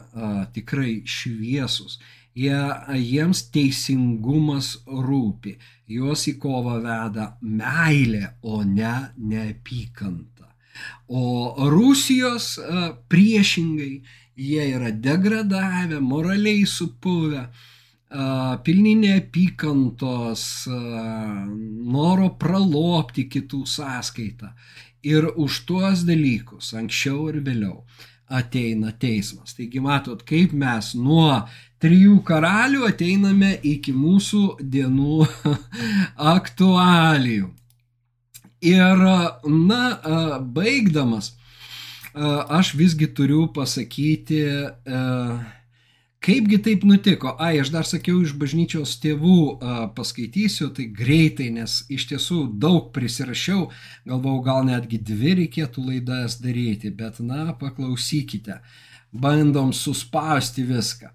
tikrai 0.55 1.03
šviesus 1.05 1.99
jie, 2.37 2.61
jiems 3.01 3.45
teisingumas 3.53 4.72
rūpi, 4.87 5.57
juos 5.91 6.26
į 6.30 6.37
kovą 6.43 6.78
veda 6.84 7.30
meilė, 7.41 8.34
o 8.43 8.62
ne 8.64 8.95
neapykanta. 9.16 10.51
O 11.09 11.68
Rusijos 11.72 12.57
priešingai 13.09 13.93
jie 14.37 14.66
yra 14.76 14.93
degradavę, 14.93 16.03
moraliai 16.05 16.66
supuvę, 16.68 17.47
pilni 18.65 18.95
neapykantos, 19.01 20.43
noro 21.93 22.31
pralopti 22.39 23.27
kitų 23.31 23.65
sąskaitą. 23.67 24.53
Ir 25.07 25.29
už 25.37 25.63
tuos 25.67 26.03
dalykus 26.07 26.73
anksčiau 26.75 27.29
ir 27.31 27.41
vėliau 27.47 27.83
ateina 28.27 28.91
teismas. 28.93 29.55
Taigi 29.55 29.81
matot, 29.83 30.23
kaip 30.27 30.55
mes 30.57 30.95
nuo 30.99 31.45
trijų 31.83 32.21
karalių 32.27 32.87
ateiname 32.89 33.53
iki 33.63 33.95
mūsų 33.95 34.43
dienų 34.63 35.27
aktualijų. 36.35 37.53
Ir, 38.67 39.03
na, 39.47 39.83
baigdamas, 40.41 41.35
aš 42.17 42.73
visgi 42.75 43.07
turiu 43.15 43.47
pasakyti, 43.55 44.41
Kaipgi 46.27 46.57
taip 46.59 46.83
nutiko? 46.83 47.37
Ai, 47.39 47.61
aš 47.62 47.68
dar 47.70 47.87
sakiau 47.87 48.18
iš 48.24 48.33
bažnyčios 48.35 48.97
tėvų 48.99 49.37
a, 49.39 49.74
paskaitysiu, 49.95 50.72
tai 50.74 50.89
greitai, 50.91 51.53
nes 51.55 51.77
iš 51.87 52.09
tiesų 52.11 52.39
daug 52.64 52.89
prisirašiau, 52.97 53.68
galvau, 54.11 54.41
gal 54.43 54.66
netgi 54.66 54.99
dvi 54.99 55.37
reikėtų 55.45 55.85
laidas 55.87 56.41
daryti, 56.43 56.91
bet 56.91 57.20
na, 57.22 57.53
paklausykite, 57.61 58.59
bandom 59.14 59.70
suspausti 59.70 60.66
viską. 60.66 61.12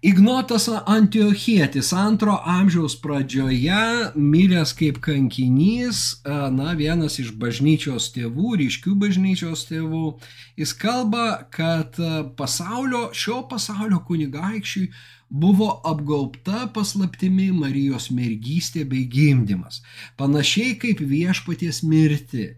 Ignotas 0.00 0.68
Antiochietis 0.86 1.92
antro 1.92 2.36
amžiaus 2.46 2.94
pradžioje 3.02 4.12
miręs 4.14 4.70
kaip 4.78 5.00
kankinys, 5.02 6.20
na, 6.54 6.76
vienas 6.78 7.18
iš 7.18 7.32
bažnyčios 7.34 8.06
tėvų, 8.14 8.52
ryškių 8.60 8.94
bažnyčios 8.94 9.64
tėvų, 9.66 10.12
jis 10.54 10.74
kalba, 10.78 11.24
kad 11.50 11.98
pasaulio, 12.38 13.08
šio 13.10 13.40
pasaulio 13.50 13.98
kunigaikščiui 14.06 14.86
buvo 15.28 15.72
apgaubta 15.82 16.68
paslaptimi 16.70 17.50
Marijos 17.50 18.12
mergystė 18.14 18.86
bei 18.86 19.02
gimdymas, 19.10 19.82
panašiai 20.14 20.78
kaip 20.78 21.02
viešpaties 21.02 21.82
mirti. 21.82 22.52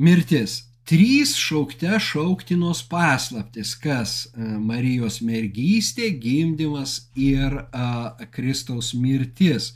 Mirtis 0.00 0.62
Trys 0.90 1.36
šaukte 1.38 2.00
šauktinos 2.02 2.80
paslaptis, 2.90 3.76
kas 3.78 4.14
e, 4.26 4.42
Marijos 4.42 5.20
mergystė, 5.22 6.08
gimdymas 6.18 6.96
ir 7.14 7.54
a, 7.70 8.16
Kristaus 8.34 8.88
mirtis, 8.98 9.68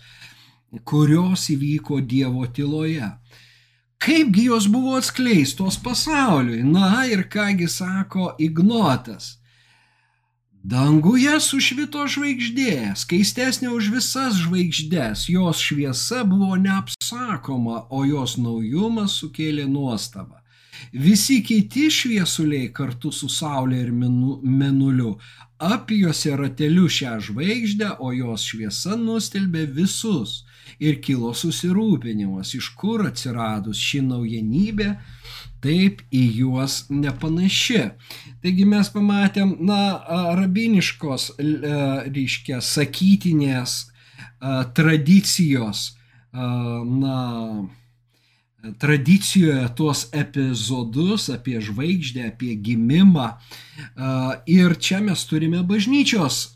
kurios 0.82 1.46
įvyko 1.54 2.00
Dievo 2.02 2.42
tyloje. 2.50 3.12
Kaipgi 4.02 4.48
jos 4.48 4.66
buvo 4.66 4.98
atskleistos 4.98 5.78
pasauliui? 5.86 6.66
Na 6.66 7.06
ir 7.06 7.28
kągi 7.30 7.70
sako 7.70 8.32
Ignotas. 8.42 9.36
Danguje 10.66 11.38
sušvito 11.38 12.08
žvaigždė, 12.10 12.96
skaistesnė 12.98 13.70
už 13.70 13.94
visas 14.00 14.42
žvaigždės, 14.42 15.28
jos 15.30 15.62
šviesa 15.62 16.24
buvo 16.26 16.56
neapsakoma, 16.58 17.84
o 17.86 18.02
jos 18.02 18.34
naujumas 18.34 19.20
sukėlė 19.22 19.70
nuostabą. 19.70 20.40
Visi 20.92 21.40
kiti 21.42 21.88
šviesuliai 21.90 22.70
kartu 22.74 23.12
su 23.12 23.28
Saulė 23.28 23.80
ir 23.84 23.92
Menuliu 23.92 25.16
apjuose 25.64 26.34
rateliu 26.36 26.88
šią 26.90 27.18
žvaigždę, 27.28 27.94
o 28.02 28.12
jos 28.12 28.44
šviesa 28.50 28.98
nustelbė 28.98 29.66
visus. 29.70 30.42
Ir 30.82 30.98
kilo 31.04 31.30
susirūpinimas, 31.36 32.54
iš 32.58 32.72
kur 32.78 33.04
atsiradus 33.06 33.78
ši 33.78 34.00
naujienybė, 34.08 34.88
taip 35.64 36.02
į 36.12 36.22
juos 36.40 36.84
nepanaši. 36.90 37.84
Taigi 38.42 38.66
mes 38.68 38.90
pamatėm, 38.92 39.54
na, 39.64 39.78
rabiniškos, 40.40 41.30
reiškia, 41.38 42.60
sakytinės 42.64 43.78
tradicijos, 44.76 45.86
na, 46.34 47.18
tradicijoje 48.78 49.68
tuos 49.76 50.06
epizodus 50.12 51.28
apie 51.32 51.60
žvaigždę, 51.60 52.28
apie 52.32 52.54
gimimą. 52.56 53.28
Ir 54.46 54.76
čia 54.80 55.00
mes 55.04 55.24
turime 55.28 55.62
bažnyčios 55.66 56.54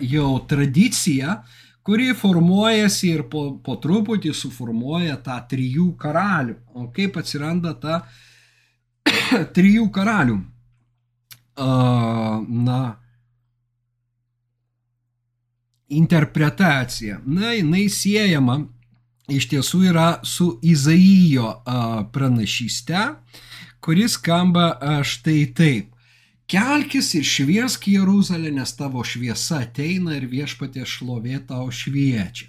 jau 0.00 0.30
tradiciją, 0.48 1.40
kuri 1.82 2.12
formuojasi 2.14 3.10
ir 3.16 3.24
po, 3.32 3.56
po 3.64 3.78
truputį 3.80 4.34
suformuoja 4.36 5.16
tą 5.24 5.38
trijų 5.50 5.90
karalių. 5.98 6.58
O 6.76 6.88
kaip 6.94 7.16
atsiranda 7.16 7.74
ta 7.80 8.02
trijų 9.56 9.88
karalių? 9.94 10.38
Na, 11.58 12.80
interpretacija. 15.88 17.22
Na, 17.26 17.54
jinai 17.56 17.88
siejama 17.90 18.60
iš 19.28 19.48
tiesų 19.52 19.82
yra 19.90 20.08
su 20.24 20.58
Izaijo 20.62 21.52
pranašyste, 22.12 23.04
kuris 23.84 24.16
skamba 24.18 24.72
štai 25.04 25.46
taip. 25.54 25.94
Kelkis 26.48 27.12
ir 27.18 27.26
šviesk 27.28 27.90
Jeruzalę, 27.92 28.48
nes 28.56 28.70
tavo 28.76 29.02
šviesa 29.04 29.60
ateina 29.66 30.14
ir 30.16 30.24
viešpatė 30.30 30.86
šlovė 30.88 31.42
tau 31.50 31.68
šviečia. 31.68 32.48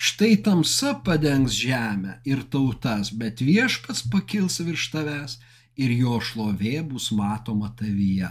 Štai 0.00 0.34
tamsa 0.44 0.94
padengs 1.04 1.56
žemę 1.56 2.18
ir 2.28 2.44
tautas, 2.52 3.10
bet 3.12 3.40
viešpats 3.44 4.06
pakils 4.12 4.60
virš 4.64 4.86
tavęs 4.92 5.38
ir 5.80 5.92
jo 5.96 6.20
šlovė 6.20 6.82
bus 6.88 7.10
matoma 7.16 7.72
tavyje. 7.76 8.28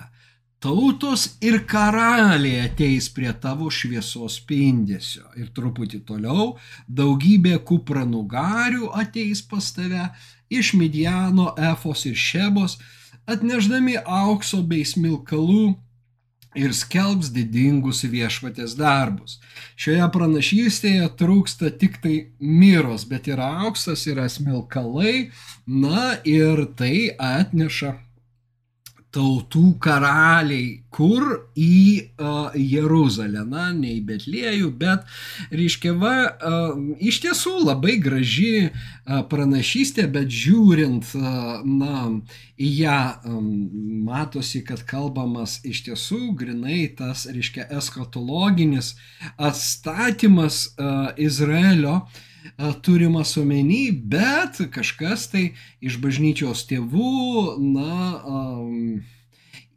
Tautos 0.59 1.37
ir 1.39 1.61
karaliai 1.71 2.65
ateis 2.65 3.05
prie 3.15 3.31
tavo 3.31 3.69
šviesos 3.71 4.41
spindesio. 4.41 5.23
Ir 5.39 5.53
truputį 5.55 6.01
toliau 6.03 6.49
daugybė 6.99 7.61
kupranugarių 7.69 8.89
ateis 8.99 9.39
pas 9.39 9.69
tave 9.71 10.09
iš 10.51 10.73
Midjano, 10.75 11.53
Efos 11.55 12.03
ir 12.09 12.17
Šebos, 12.19 12.75
atneždami 13.23 13.95
aukso 14.03 14.59
bei 14.67 14.83
smilkalų 14.83 15.77
ir 16.59 16.75
skelbs 16.75 17.31
didingus 17.31 18.03
viešpatės 18.03 18.75
darbus. 18.75 19.37
Šioje 19.79 20.11
pranašystėje 20.11 21.07
trūksta 21.15 21.71
tik 21.71 22.01
tai 22.03 22.17
miros, 22.41 23.07
bet 23.07 23.31
yra 23.31 23.47
auksas, 23.63 24.03
yra 24.11 24.27
smilkalai, 24.27 25.29
na 25.63 26.17
ir 26.27 26.65
tai 26.75 27.13
atneša 27.15 27.95
tautų 29.15 29.73
karaliai, 29.81 30.83
kur 30.93 31.23
į 31.57 31.77
uh, 32.19 32.53
Jeruzalę, 32.57 33.41
na, 33.47 33.69
ne 33.73 33.95
į 33.95 34.03
Betliejų, 34.05 34.69
bet, 34.77 35.07
reiškia, 35.53 35.93
va, 35.97 36.13
uh, 36.29 36.77
iš 37.01 37.21
tiesų 37.25 37.55
labai 37.63 37.97
graži 38.01 38.69
uh, 38.69 39.23
pranašystė, 39.31 40.05
bet 40.13 40.29
žiūrint, 40.33 41.09
uh, 41.17 41.65
na, 41.65 42.05
į 42.59 42.71
ją 42.83 43.01
um, 43.25 43.49
matosi, 44.05 44.61
kad 44.67 44.85
kalbamas 44.85 45.59
iš 45.65 45.85
tiesų 45.89 46.33
grinai 46.37 46.85
tas, 46.97 47.25
reiškia, 47.33 47.69
eskatologinis 47.81 48.93
atstatymas 49.37 50.67
uh, 50.75 51.13
Izraelio 51.17 52.01
uh, 52.03 52.25
turimas 52.85 53.35
omeny, 53.37 53.89
bet 53.91 54.61
kažkas 54.73 55.27
tai 55.31 55.45
iš 55.81 55.99
bažnyčios 56.03 56.65
tėvų, 56.69 57.57
na, 57.73 57.99
um, 58.23 59.01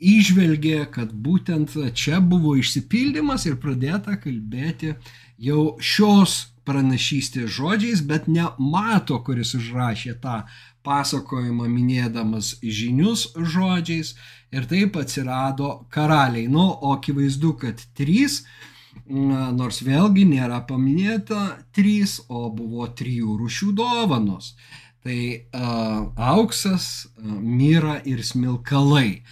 išvelgė, 0.02 0.86
kad 0.90 1.12
būtent 1.14 1.76
čia 1.94 2.20
buvo 2.20 2.56
išsipildymas 2.58 3.46
ir 3.46 3.58
pradėta 3.62 4.16
kalbėti 4.20 4.96
jau 5.38 5.76
šios 5.78 6.52
pranašystės 6.66 7.50
žodžiais, 7.50 8.02
bet 8.06 8.28
nemato, 8.30 9.18
kuris 9.26 9.54
užrašė 9.58 10.14
tą 10.22 10.42
pasakojimą 10.86 11.68
minėdamas 11.70 12.56
žinius 12.62 13.28
žodžiais 13.36 14.14
ir 14.54 14.66
taip 14.70 14.98
atsirado 14.98 15.86
karaliai. 15.94 16.48
Nu, 16.50 16.68
o 16.70 16.94
akivaizdu, 16.96 17.54
kad 17.58 17.82
trys 17.98 18.42
nors 19.06 19.82
vėlgi 19.82 20.24
nėra 20.28 20.62
paminėta 20.68 21.42
trys, 21.76 22.20
o 22.28 22.48
buvo 22.50 22.86
trijų 22.86 23.36
rušių 23.40 23.72
dovanos. 23.80 24.54
Tai 25.02 25.34
uh, 25.34 26.12
auksas, 26.14 27.08
uh, 27.18 27.26
myra 27.42 27.96
ir 28.06 28.20
smilkalai. 28.22 29.24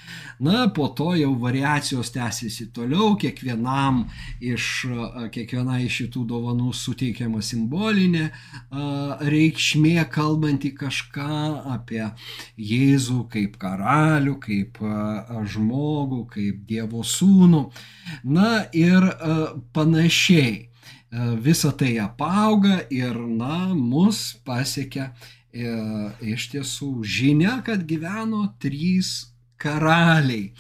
Na, 0.43 0.65
po 0.75 0.89
to 0.89 1.13
jau 1.15 1.31
variacijos 1.39 2.11
tęsiasi 2.11 2.73
toliau, 2.75 3.13
kiekvienam 3.15 4.01
iš, 4.43 4.67
uh, 4.91 5.29
kiekviena 5.31 5.79
iš 5.85 6.01
šitų 6.01 6.25
dovanų 6.33 6.75
suteikiama 6.75 7.39
simbolinė 7.39 8.25
uh, 8.33 9.23
reikšmė, 9.23 9.95
kalbanti 10.11 10.75
kažką 10.75 11.63
apie 11.77 12.03
Jėzų 12.59 13.23
kaip 13.31 13.55
karalių, 13.63 14.41
kaip 14.43 14.83
uh, 14.83 15.39
žmogų, 15.55 16.25
kaip 16.35 16.67
Dievo 16.67 17.07
sūnų. 17.07 17.69
Na 18.27 18.65
ir 18.75 19.07
uh, 19.07 19.47
panašiai. 19.71 20.67
Uh, 21.11 21.37
visa 21.39 21.71
tai 21.75 21.97
apauga 22.03 22.89
ir, 22.91 23.15
na, 23.15 23.69
mus 23.75 24.33
pasiekia 24.47 25.13
E, 25.13 25.40
iš 25.53 26.49
tiesų 26.53 27.03
žinia, 27.03 27.59
kad 27.67 27.83
gyveno 27.87 28.55
trys 28.63 29.31
karaliai 29.61 30.53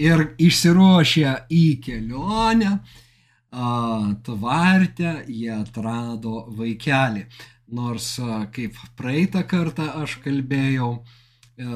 ir 0.00 0.34
išsiruošę 0.38 1.34
į 1.50 1.64
kelionę, 1.84 2.78
tvartę 4.24 5.12
jie 5.28 5.52
atrado 5.56 6.46
vaikelį. 6.56 7.26
Nors 7.68 8.14
kaip 8.54 8.76
praeitą 8.96 9.42
kartą 9.44 9.90
aš 10.00 10.14
kalbėjau, 10.24 11.02
e, 11.60 11.66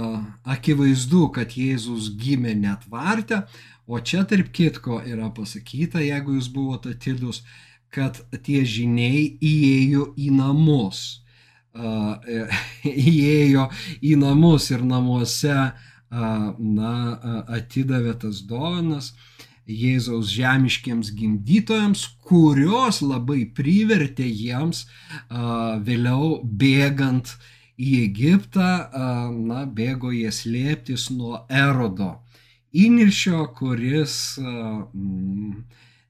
akivaizdu, 0.48 1.26
kad 1.36 1.52
Jėzus 1.52 2.14
gimė 2.16 2.54
netvarte, 2.56 3.42
o 3.84 4.00
čia 4.00 4.22
tarp 4.24 4.48
kitko 4.56 5.02
yra 5.04 5.28
pasakyta, 5.36 6.00
jeigu 6.00 6.38
jūs 6.38 6.48
buvote 6.48 6.94
atidus, 6.96 7.42
kad 7.92 8.22
tie 8.40 8.64
žiniai 8.64 9.36
įėjo 9.36 10.14
į 10.16 10.30
namus 10.32 11.02
E, 11.12 11.21
įėjo 12.84 13.68
į 14.04 14.16
namus 14.20 14.70
ir 14.74 14.84
namuose 14.84 15.56
na, 16.12 16.94
atidavė 17.48 18.16
tas 18.24 18.42
dovanas 18.44 19.12
Jėzaus 19.62 20.32
žemiškiams 20.34 21.12
gimdytojams, 21.14 22.02
kurios 22.26 22.98
labai 23.00 23.44
privertė 23.56 24.26
jiems 24.26 24.84
vėliau 25.86 26.40
bėgant 26.42 27.30
į 27.78 27.92
Egiptą, 28.02 28.72
na, 29.38 29.62
bėgo 29.64 30.10
jie 30.12 30.34
slėptis 30.34 31.08
nuo 31.14 31.44
Erodo 31.48 32.16
įniršio, 32.72 33.46
kuris 33.56 34.38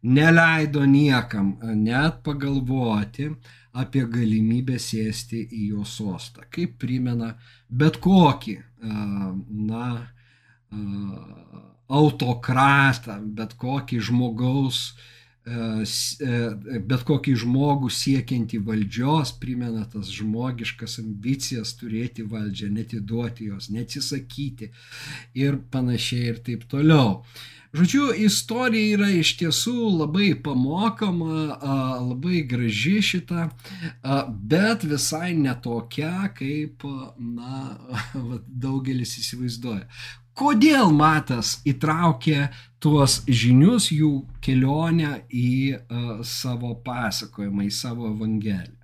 neleido 0.02 0.84
niekam 0.86 1.56
net 1.62 2.22
pagalvoti, 2.26 3.32
apie 3.73 4.05
galimybę 4.05 4.77
sėsti 4.81 5.47
į 5.49 5.62
jo 5.73 5.85
sostą, 5.89 6.45
kaip 6.53 6.77
primena 6.83 7.33
bet 7.70 7.97
kokį, 8.05 8.59
na, 8.83 9.87
autokratą, 11.93 13.18
bet 13.37 13.57
kokį 13.61 14.01
žmogaus, 14.09 14.83
bet 15.43 17.03
kokį 17.09 17.35
žmogų 17.43 17.91
siekiantį 17.91 18.61
valdžios, 18.68 19.35
primena 19.43 19.83
tas 19.91 20.12
žmogiškas 20.14 21.01
ambicijas 21.03 21.75
turėti 21.81 22.23
valdžią, 22.29 22.70
netiduoti 22.77 23.49
jos, 23.51 23.70
neatsisakyti 23.75 24.70
ir 25.35 25.59
panašiai 25.73 26.31
ir 26.31 26.45
taip 26.47 26.68
toliau. 26.70 27.25
Žodžiu, 27.73 28.11
istorija 28.20 28.99
yra 28.99 29.07
iš 29.16 29.31
tiesų 29.41 29.75
labai 29.97 30.35
pamokama, 30.45 31.57
labai 32.05 32.43
graži 32.45 32.99
šita, 33.01 33.47
bet 34.29 34.85
visai 34.85 35.31
netokia, 35.33 36.29
kaip 36.37 36.85
na, 37.16 37.62
daugelis 38.64 39.16
įsivaizduoja. 39.23 39.87
Kodėl 40.37 40.93
Matas 40.97 41.55
įtraukė 41.68 42.51
tuos 42.81 43.18
žinius 43.29 43.89
jų 43.93 44.12
kelionę 44.45 45.23
į 45.33 45.81
savo 46.29 46.75
pasakojimą, 46.85 47.66
į 47.68 47.73
savo 47.73 48.11
evangeliją? 48.12 48.77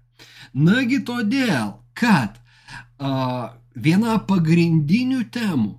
Nagi 0.57 1.03
todėl, 1.05 1.75
kad 1.93 2.41
viena 3.77 4.17
pagrindinių 4.33 5.27
temų 5.37 5.75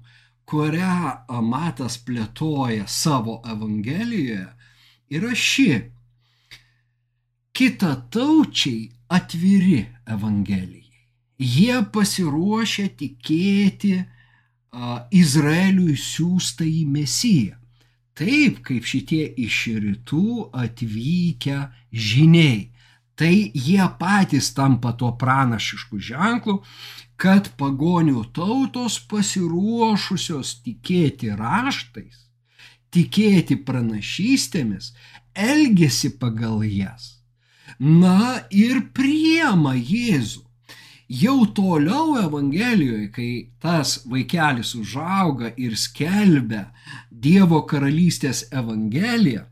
kurią 0.49 1.41
Matas 1.45 1.99
plėtoja 2.05 2.87
savo 2.89 3.39
Evangelijoje, 3.45 4.47
yra 5.13 5.33
ši. 5.35 5.69
Kita 7.53 7.95
taučiai 8.13 8.87
atviri 9.13 9.83
Evangelijai. 10.09 10.85
Jie 11.39 11.77
pasiruošia 11.93 12.89
tikėti 12.99 13.93
a, 13.99 15.05
Izraeliui 15.15 15.95
siūstą 15.95 16.67
į 16.67 16.83
Mesiją. 16.91 17.55
Taip 18.19 18.59
kaip 18.67 18.83
šitie 18.83 19.21
iš 19.39 19.61
rytų 19.79 20.49
atvykę 20.51 21.61
žiniai. 21.95 22.67
Tai 23.19 23.31
jie 23.35 23.85
patys 23.99 24.51
tampa 24.55 24.91
tuo 24.95 25.13
pranašišku 25.19 25.99
ženklu, 25.99 26.59
kad 27.19 27.51
pagonių 27.59 28.23
tautos 28.35 28.95
pasiruošusios 29.11 30.55
tikėti 30.63 31.33
raštais, 31.35 32.25
tikėti 32.95 33.57
pranašystėmis, 33.67 34.93
elgesi 35.35 36.13
pagal 36.21 36.63
jas. 36.63 37.17
Na 37.79 38.45
ir 38.51 38.85
priema 38.95 39.75
Jėzų. 39.75 40.45
Jau 41.09 41.41
toliau 41.57 42.19
Evangelijoje, 42.21 43.07
kai 43.09 43.29
tas 43.61 43.95
vaikelis 44.05 44.75
užauga 44.77 45.49
ir 45.57 45.73
skelbia 45.73 46.67
Dievo 47.09 47.63
karalystės 47.65 48.43
Evangeliją, 48.53 49.47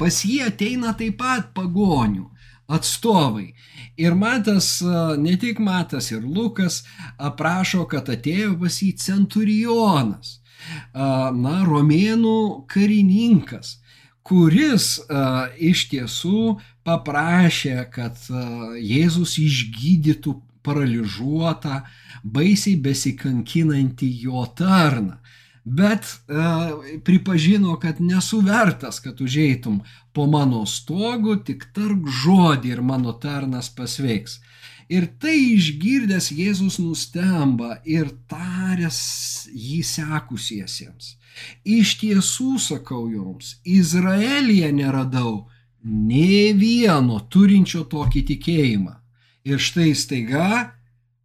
pas 0.00 0.18
jį 0.26 0.40
ateina 0.48 0.90
taip 0.98 1.20
pat 1.22 1.52
pagonių 1.54 2.26
atstovai. 2.66 3.52
Ir 3.96 4.14
Matas, 4.18 4.80
ne 5.18 5.36
tik 5.38 5.60
Matas, 5.62 6.10
ir 6.10 6.24
Lukas 6.24 6.82
aprašo, 7.18 7.84
kad 7.90 8.08
atėjo 8.10 8.56
pas 8.62 8.80
jį 8.82 8.92
centurionas, 8.98 10.38
na, 10.94 11.56
romėnų 11.68 12.64
karininkas, 12.70 13.78
kuris 14.24 14.96
iš 15.60 15.84
tiesų 15.92 16.56
paprašė, 16.86 17.76
kad 17.92 18.18
Jėzus 18.80 19.36
išgydytų 19.42 20.38
paralyžiuotą, 20.64 21.82
baisiai 22.24 22.78
besikankinantį 22.80 24.08
jo 24.24 24.46
tarną 24.56 25.20
bet 25.64 26.04
e, 26.04 26.34
pripažino, 27.04 27.78
kad 27.80 28.00
nesu 28.00 28.40
vertas, 28.40 29.00
kad 29.00 29.20
užeitum 29.20 29.80
po 30.12 30.26
mano 30.26 30.66
stogu, 30.66 31.36
tik 31.36 31.66
tark 31.72 32.04
žodį 32.24 32.76
ir 32.76 32.82
mano 32.82 33.12
tarnas 33.12 33.70
pasveiks. 33.72 34.40
Ir 34.92 35.08
tai 35.18 35.36
išgirdęs 35.56 36.28
Jėzus 36.36 36.76
nustemba 36.82 37.78
ir 37.88 38.10
taręs 38.28 38.98
jį 39.48 39.80
sekusiesiems. 39.88 41.14
Iš 41.64 41.96
tiesų 42.02 42.58
sakau 42.60 43.08
jums, 43.08 43.56
Izraelyje 43.64 44.68
neradau 44.76 45.46
ne 45.84 46.52
vieno 46.52 47.18
turinčio 47.32 47.86
tokį 47.88 48.22
tikėjimą. 48.28 48.94
Ir 49.48 49.60
štai 49.60 49.92
staiga 49.96 50.76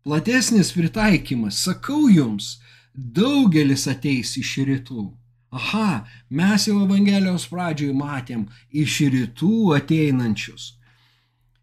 platesnis 0.08 0.72
pritaikymas, 0.76 1.60
sakau 1.68 2.08
jums, 2.12 2.58
daugelis 2.94 3.88
ateis 3.92 4.36
iš 4.40 4.58
rytų. 4.70 5.10
Aha, 5.50 6.06
mes 6.30 6.68
jau 6.70 6.84
Evangelijos 6.84 7.48
pradžioje 7.50 7.96
matėm 7.98 8.46
iš 8.70 9.00
rytų 9.14 9.74
ateinančius 9.80 10.76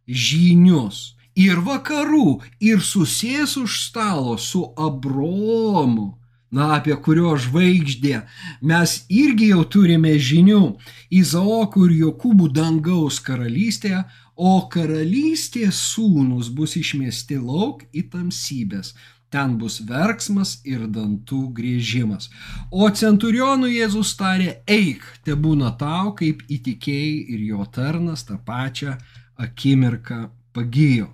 žynius 0.06 1.16
ir 1.36 1.58
vakarų 1.66 2.40
ir 2.62 2.80
susės 2.80 3.56
už 3.60 3.80
stalo 3.82 4.36
su 4.38 4.62
Abromu, 4.78 6.14
na, 6.50 6.76
apie 6.78 6.94
kurio 7.02 7.34
žvaigždė. 7.36 8.22
Mes 8.62 9.02
irgi 9.10 9.50
jau 9.52 9.64
turime 9.68 10.14
žinių, 10.16 10.78
Izaokų 11.10 11.88
ir 11.90 11.96
Jokūbų 12.06 12.48
dangaus 12.54 13.18
karalystėje, 13.20 14.04
o 14.36 14.68
karalystės 14.68 15.80
sūnus 15.92 16.50
bus 16.52 16.76
išmesti 16.76 17.38
lauk 17.40 17.84
į 17.92 18.06
tamsybės 18.12 18.94
ten 19.30 19.56
bus 19.58 19.80
verksmas 19.88 20.60
ir 20.64 20.86
dantų 20.92 21.40
griežimas. 21.56 22.30
O 22.70 22.88
centurionų 22.90 23.70
Jėzus 23.72 24.14
tarė, 24.18 24.60
eik, 24.66 25.04
te 25.26 25.34
būna 25.34 25.72
tau, 25.78 26.14
kaip 26.18 26.44
įtikėjai 26.48 27.18
ir 27.34 27.46
jo 27.50 27.66
tarnas 27.72 28.24
tą 28.28 28.38
pačią 28.38 28.96
akimirką 29.36 30.28
pagijo. 30.54 31.10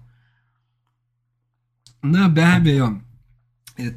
Na 2.02 2.28
be 2.28 2.44
abejo, 2.44 2.90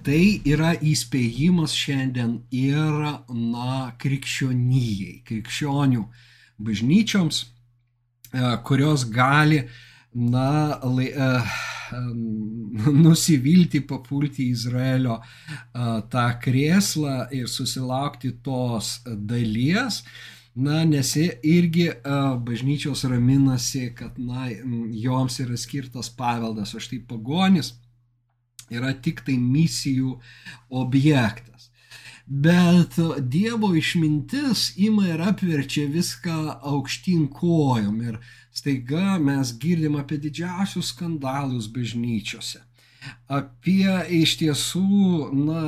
tai 0.06 0.40
yra 0.46 0.76
įspėjimas 0.78 1.74
šiandien 1.76 2.38
ir, 2.54 3.10
na, 3.30 3.92
krikščionijai, 4.02 5.22
krikščionių 5.28 6.06
bažnyčioms, 6.62 7.42
kurios 8.64 9.08
gali, 9.12 9.66
na, 10.16 10.80
lai, 10.86 11.10
uh, 11.12 11.58
nusivilti, 13.06 13.82
papulti 13.88 14.48
į 14.48 14.56
Izraelio 14.56 15.20
tą 16.12 16.26
krėslą 16.44 17.28
ir 17.36 17.50
susilaukti 17.52 18.36
tos 18.46 19.00
dalies. 19.06 20.04
Na, 20.56 20.86
nes 20.88 21.10
irgi 21.20 21.90
bažnyčios 22.48 23.04
raminasi, 23.12 23.90
kad 23.98 24.16
na, 24.16 24.48
joms 24.96 25.42
yra 25.44 25.58
skirtas 25.60 26.08
paveldas, 26.16 26.72
o 26.72 26.80
štai 26.80 27.02
pagonis 27.10 27.74
yra 28.72 28.94
tik 28.96 29.26
tai 29.26 29.36
misijų 29.42 30.16
objektas. 30.72 31.70
Bet 32.26 32.96
Dievo 33.30 33.76
išmintis 33.78 34.72
ima 34.82 35.12
ir 35.12 35.22
apverčia 35.22 35.86
viską 35.92 36.38
aukštyn 36.72 37.28
kojom 37.30 38.00
ir 38.02 38.18
staiga 38.56 39.18
mes 39.20 39.52
girdim 39.60 39.98
apie 40.00 40.18
didžiausius 40.22 40.94
skandalus 40.94 41.68
bažnyčiose, 41.72 42.62
apie 43.28 43.92
iš 44.22 44.38
tiesų, 44.40 45.32
na, 45.46 45.64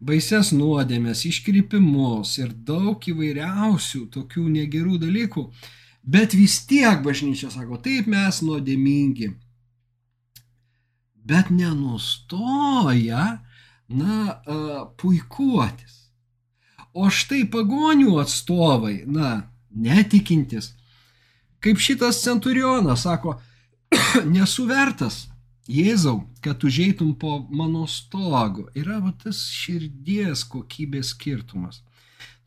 baises 0.00 0.52
nuodėmės, 0.56 1.26
iškrypimus 1.28 2.38
ir 2.40 2.54
daug 2.70 3.04
įvairiausių 3.12 4.06
tokių 4.14 4.46
negerų 4.54 5.02
dalykų, 5.04 5.44
bet 6.08 6.36
vis 6.38 6.62
tiek 6.70 7.04
bažnyčia 7.04 7.50
sako, 7.52 7.80
taip 7.84 8.08
mes 8.08 8.40
nuodėmingi, 8.46 9.34
bet 11.28 11.52
nenustoja, 11.52 13.26
na, 13.88 14.16
puikuotis. 15.00 15.94
O 16.96 17.12
štai 17.12 17.44
pagonių 17.52 18.16
atstovai, 18.22 19.02
na, 19.06 19.50
netikintis, 19.70 20.72
Kaip 21.64 21.80
šitas 21.82 22.22
centurionas 22.22 23.02
sako, 23.06 23.38
nesu 24.36 24.66
vertas, 24.68 25.26
Jėzau, 25.68 26.22
kad 26.40 26.62
užeitum 26.64 27.12
po 27.20 27.42
mano 27.52 27.84
stogu. 27.92 28.70
Yra 28.72 29.02
va, 29.04 29.12
tas 29.12 29.42
širdies 29.52 30.46
kokybės 30.48 31.10
skirtumas. 31.12 31.82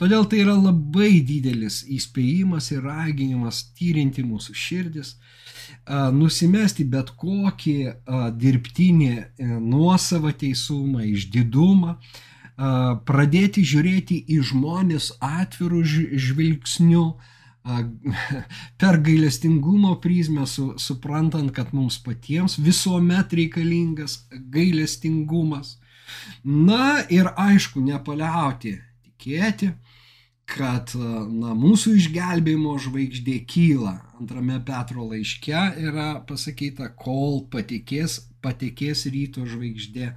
Todėl 0.01 0.25
tai 0.25 0.39
yra 0.41 0.55
labai 0.57 1.19
didelis 1.21 1.83
įspėjimas 1.85 2.71
ir 2.73 2.81
raginimas 2.81 3.59
tyrinti 3.77 4.23
mūsų 4.25 4.55
širdis, 4.57 5.11
nusimesti 6.17 6.87
bet 6.89 7.11
kokį 7.21 7.75
dirbtinį 8.41 9.11
e, 9.13 9.25
nuosavą 9.61 10.33
teisumą, 10.41 11.05
išdidumą, 11.05 11.99
pradėti 13.05 13.61
žiūrėti 13.65 14.17
į 14.33 14.41
žmonės 14.49 15.11
atvirų 15.21 15.83
žvilgsnių, 16.25 17.05
per 18.81 18.97
gailestingumo 19.01 19.95
prizmę, 20.01 20.47
su, 20.47 20.73
suprantant, 20.77 21.51
kad 21.53 21.73
mums 21.73 21.99
patiems 22.01 22.57
visuomet 22.59 23.33
reikalingas 23.37 24.21
gailestingumas. 24.31 25.77
Na 26.43 27.03
ir 27.13 27.29
aišku, 27.39 27.81
nepaliauti 27.85 28.75
tikėti, 29.05 29.71
kad 30.51 30.91
na, 30.97 31.53
mūsų 31.55 31.95
išgelbėjimo 32.01 32.75
žvaigždė 32.81 33.37
kyla. 33.47 33.95
Antrame 34.19 34.57
Petro 34.65 35.05
laiške 35.07 35.61
yra 35.79 36.09
pasakyta, 36.27 36.89
kol 36.97 37.45
patikės, 37.53 38.19
patikės 38.43 39.05
ryto 39.13 39.45
žvaigždė 39.47 40.11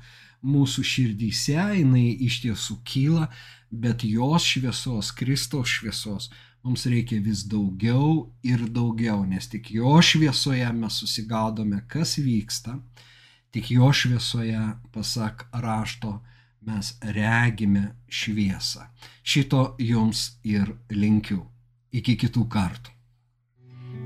mūsų 0.44 0.82
širdyse, 0.84 1.60
jinai 1.78 2.08
iš 2.26 2.40
tiesų 2.42 2.80
kyla, 2.88 3.28
bet 3.70 4.02
jos 4.04 4.48
šviesos, 4.48 5.12
Kristaus 5.16 5.70
šviesos 5.78 6.32
mums 6.64 6.86
reikia 6.88 7.20
vis 7.20 7.44
daugiau 7.44 8.32
ir 8.42 8.64
daugiau, 8.72 9.24
nes 9.28 9.48
tik 9.52 9.70
jo 9.76 10.00
šviesoje 10.02 10.72
mes 10.72 11.00
susigaudome, 11.02 11.82
kas 11.88 12.16
vyksta, 12.18 12.78
tik 13.52 13.70
jo 13.76 13.92
šviesoje, 13.92 14.60
pasak 14.92 15.46
rašto, 15.52 16.20
mes 16.64 16.94
regime 17.02 17.94
šviesą. 18.08 18.88
Šito 19.22 19.76
jums 19.78 20.40
ir 20.44 20.72
linkiu. 20.90 21.44
Iki 21.94 22.16
kitų 22.24 22.48
kartų. 22.50 22.90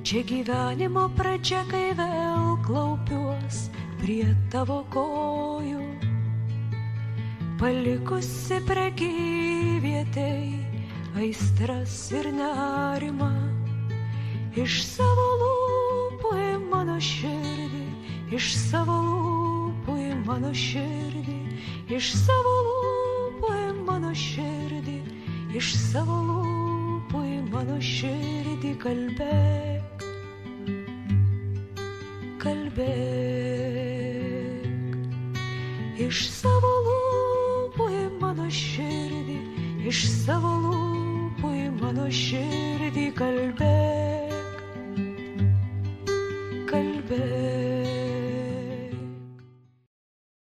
Čia 0.05 0.21
gyvenimo 0.29 1.07
pradžia, 1.17 1.63
kai 1.71 1.95
vėl 1.97 2.59
klaupiuos 2.67 3.71
prie 4.03 4.29
tavo 4.53 4.83
kojų, 4.93 5.81
palikusi 7.59 8.61
prekyvietei 8.69 10.68
aistras 11.17 12.13
ir 12.13 12.29
nerimą, 12.33 13.31
iš 14.57 14.83
savo 14.85 15.27
lūpų 15.41 16.33
į 16.37 16.53
mano 16.69 16.99
širdį, 17.01 17.85
iš 18.37 18.51
savo 18.59 18.97
lūpų 19.07 19.97
į 20.05 20.11
mano 20.27 20.53
širdį, 20.53 21.39
iš 21.97 22.13
savo 22.21 22.55
lūpų 22.69 23.53
į 23.57 23.71
mano 23.89 24.13
širdį, 24.13 24.99
iš 25.57 25.73
savo 25.89 26.19
lūpų 26.29 27.25
į 27.25 27.39
mano 27.53 27.79
širdį 27.81 28.73
kalbėk, 28.83 30.05
kalbėk, 32.43 32.99
iš 36.09 36.27
savo 36.37 36.73
lūpų 36.89 37.89
į 37.97 38.05
mano 38.21 38.49
širdį, 38.53 39.58
iš 39.87 40.03
savo 40.25 40.51
lūpų 40.65 41.53
mano 41.79 42.09
širdį 42.11 43.07
kalbėk, 43.19 44.63
kalbėk. 46.73 47.68